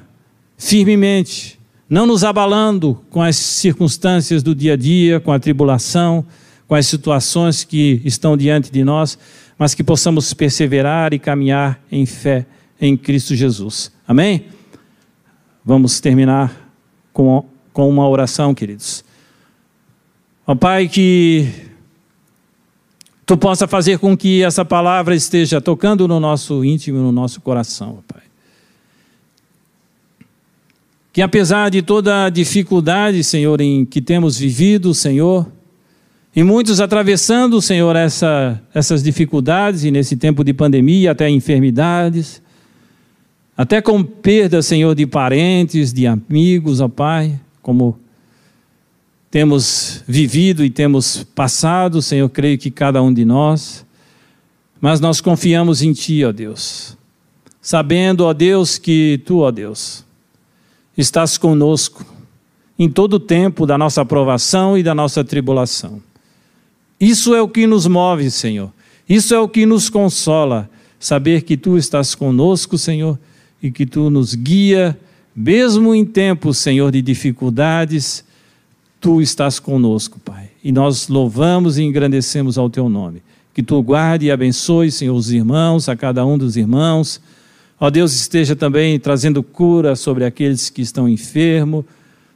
firmemente, 0.55 1.59
não 1.89 2.05
nos 2.05 2.23
abalando 2.23 3.01
com 3.09 3.21
as 3.21 3.35
circunstâncias 3.35 4.43
do 4.43 4.53
dia 4.53 4.73
a 4.73 4.77
dia, 4.77 5.19
com 5.19 5.31
a 5.31 5.39
tribulação, 5.39 6.25
com 6.67 6.75
as 6.75 6.87
situações 6.87 7.63
que 7.63 8.01
estão 8.05 8.37
diante 8.37 8.71
de 8.71 8.83
nós, 8.83 9.17
mas 9.57 9.73
que 9.73 9.83
possamos 9.83 10.33
perseverar 10.33 11.13
e 11.13 11.19
caminhar 11.19 11.79
em 11.91 12.05
fé 12.05 12.45
em 12.79 12.95
Cristo 12.95 13.35
Jesus. 13.35 13.91
Amém? 14.07 14.45
Vamos 15.63 15.99
terminar 15.99 16.71
com 17.11 17.45
com 17.73 17.89
uma 17.89 18.07
oração, 18.07 18.55
queridos. 18.55 19.03
Ó 20.47 20.55
Pai, 20.55 20.87
que 20.87 21.65
Tu 23.25 23.35
possa 23.35 23.67
fazer 23.67 23.97
com 23.97 24.15
que 24.15 24.43
essa 24.43 24.63
palavra 24.63 25.15
esteja 25.15 25.59
tocando 25.59 26.07
no 26.07 26.19
nosso 26.19 26.63
íntimo, 26.63 26.99
no 26.99 27.11
nosso 27.11 27.41
coração, 27.41 27.97
ó 27.99 28.13
Pai. 28.13 28.21
Que 31.11 31.21
apesar 31.21 31.71
de 31.71 31.81
toda 31.81 32.25
a 32.25 32.29
dificuldade, 32.29 33.23
Senhor, 33.23 33.59
em 33.61 33.83
que 33.83 33.99
temos 33.99 34.37
vivido, 34.37 34.93
Senhor, 34.93 35.47
e 36.35 36.43
muitos 36.43 36.81
atravessando, 36.81 37.61
Senhor, 37.61 37.95
essa, 37.95 38.61
essas 38.73 39.01
dificuldades 39.01 39.85
e 39.85 39.91
nesse 39.91 40.17
tempo 40.17 40.43
de 40.43 40.53
pandemia, 40.53 41.11
até 41.11 41.29
enfermidades, 41.29 42.41
até 43.55 43.81
com 43.81 44.03
perda, 44.03 44.61
Senhor, 44.61 44.93
de 44.93 45.05
parentes, 45.05 45.93
de 45.93 46.05
amigos, 46.05 46.81
ó 46.81 46.89
Pai, 46.89 47.39
como 47.61 47.97
temos 49.31 50.03
vivido 50.05 50.65
e 50.65 50.69
temos 50.69 51.23
passado, 51.23 52.01
Senhor, 52.01 52.27
creio 52.27 52.57
que 52.57 52.69
cada 52.69 53.01
um 53.01 53.13
de 53.13 53.23
nós, 53.23 53.85
mas 54.81 54.99
nós 54.99 55.21
confiamos 55.21 55.81
em 55.81 55.93
Ti, 55.93 56.25
ó 56.25 56.33
Deus, 56.33 56.97
sabendo, 57.61 58.25
ó 58.25 58.33
Deus, 58.33 58.77
que 58.77 59.21
Tu, 59.25 59.39
ó 59.39 59.51
Deus, 59.51 60.03
estás 60.97 61.37
conosco 61.37 62.05
em 62.77 62.89
todo 62.89 63.13
o 63.13 63.19
tempo 63.21 63.65
da 63.65 63.77
nossa 63.77 64.01
aprovação 64.01 64.77
e 64.77 64.83
da 64.83 64.93
nossa 64.93 65.23
tribulação. 65.23 66.01
Isso 66.99 67.35
é 67.35 67.41
o 67.41 67.47
que 67.47 67.67
nos 67.67 67.87
move, 67.87 68.29
Senhor. 68.31 68.71
Isso 69.07 69.33
é 69.33 69.39
o 69.39 69.47
que 69.47 69.65
nos 69.65 69.89
consola, 69.89 70.69
saber 70.99 71.43
que 71.43 71.55
Tu 71.55 71.77
estás 71.77 72.15
conosco, 72.15 72.77
Senhor, 72.77 73.19
e 73.61 73.71
que 73.71 73.85
tu 73.85 74.09
nos 74.09 74.35
guia, 74.35 74.97
mesmo 75.35 75.93
em 75.93 76.05
tempos, 76.05 76.57
Senhor, 76.57 76.91
de 76.91 77.01
dificuldades, 77.01 78.23
tu 79.01 79.21
estás 79.21 79.59
conosco, 79.59 80.19
Pai. 80.19 80.49
E 80.63 80.71
nós 80.71 81.07
louvamos 81.07 81.77
e 81.77 81.83
engrandecemos 81.83 82.57
ao 82.57 82.69
teu 82.69 82.87
nome. 82.87 83.21
Que 83.53 83.61
tu 83.61 83.81
guarde 83.81 84.27
e 84.27 84.31
abençoe, 84.31 84.91
Senhor, 84.91 85.15
os 85.15 85.31
irmãos, 85.31 85.87
a 85.89 85.95
cada 85.95 86.25
um 86.25 86.37
dos 86.37 86.57
irmãos. 86.57 87.21
Ó 87.79 87.89
Deus, 87.89 88.13
esteja 88.13 88.55
também 88.55 88.99
trazendo 88.99 89.43
cura 89.43 89.95
sobre 89.95 90.25
aqueles 90.25 90.69
que 90.69 90.81
estão 90.81 91.07
enfermos, 91.07 91.85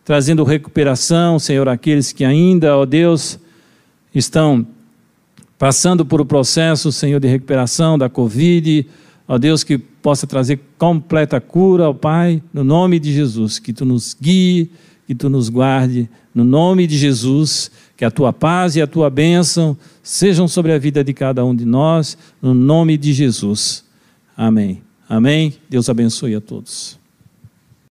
trazendo 0.03 0.43
recuperação, 0.43 1.39
Senhor, 1.39 1.67
aqueles 1.69 2.11
que 2.11 2.25
ainda, 2.25 2.77
ó 2.77 2.85
Deus, 2.85 3.39
estão 4.13 4.65
passando 5.57 6.05
por 6.05 6.21
o 6.21 6.25
processo, 6.25 6.91
Senhor, 6.91 7.19
de 7.19 7.27
recuperação 7.27 7.97
da 7.97 8.09
Covid. 8.09 8.85
Ó 9.27 9.37
Deus, 9.37 9.63
que 9.63 9.77
possa 9.77 10.25
trazer 10.25 10.59
completa 10.77 11.39
cura 11.39 11.85
ao 11.85 11.93
Pai, 11.93 12.41
no 12.53 12.63
nome 12.63 12.99
de 12.99 13.13
Jesus, 13.13 13.59
que 13.59 13.73
tu 13.73 13.85
nos 13.85 14.15
guie, 14.19 14.71
que 15.05 15.13
tu 15.13 15.29
nos 15.29 15.49
guarde, 15.49 16.09
no 16.33 16.43
nome 16.43 16.87
de 16.87 16.97
Jesus, 16.97 17.71
que 17.97 18.05
a 18.05 18.11
tua 18.11 18.31
paz 18.31 18.75
e 18.75 18.81
a 18.81 18.87
tua 18.87 19.09
bênção 19.09 19.77
sejam 20.01 20.47
sobre 20.47 20.71
a 20.71 20.77
vida 20.77 21.03
de 21.03 21.13
cada 21.13 21.43
um 21.43 21.55
de 21.55 21.65
nós, 21.65 22.17
no 22.41 22.53
nome 22.53 22.97
de 22.97 23.11
Jesus. 23.11 23.83
Amém. 24.37 24.81
Amém. 25.07 25.53
Deus 25.69 25.89
abençoe 25.89 26.35
a 26.35 26.41
todos. 26.41 26.98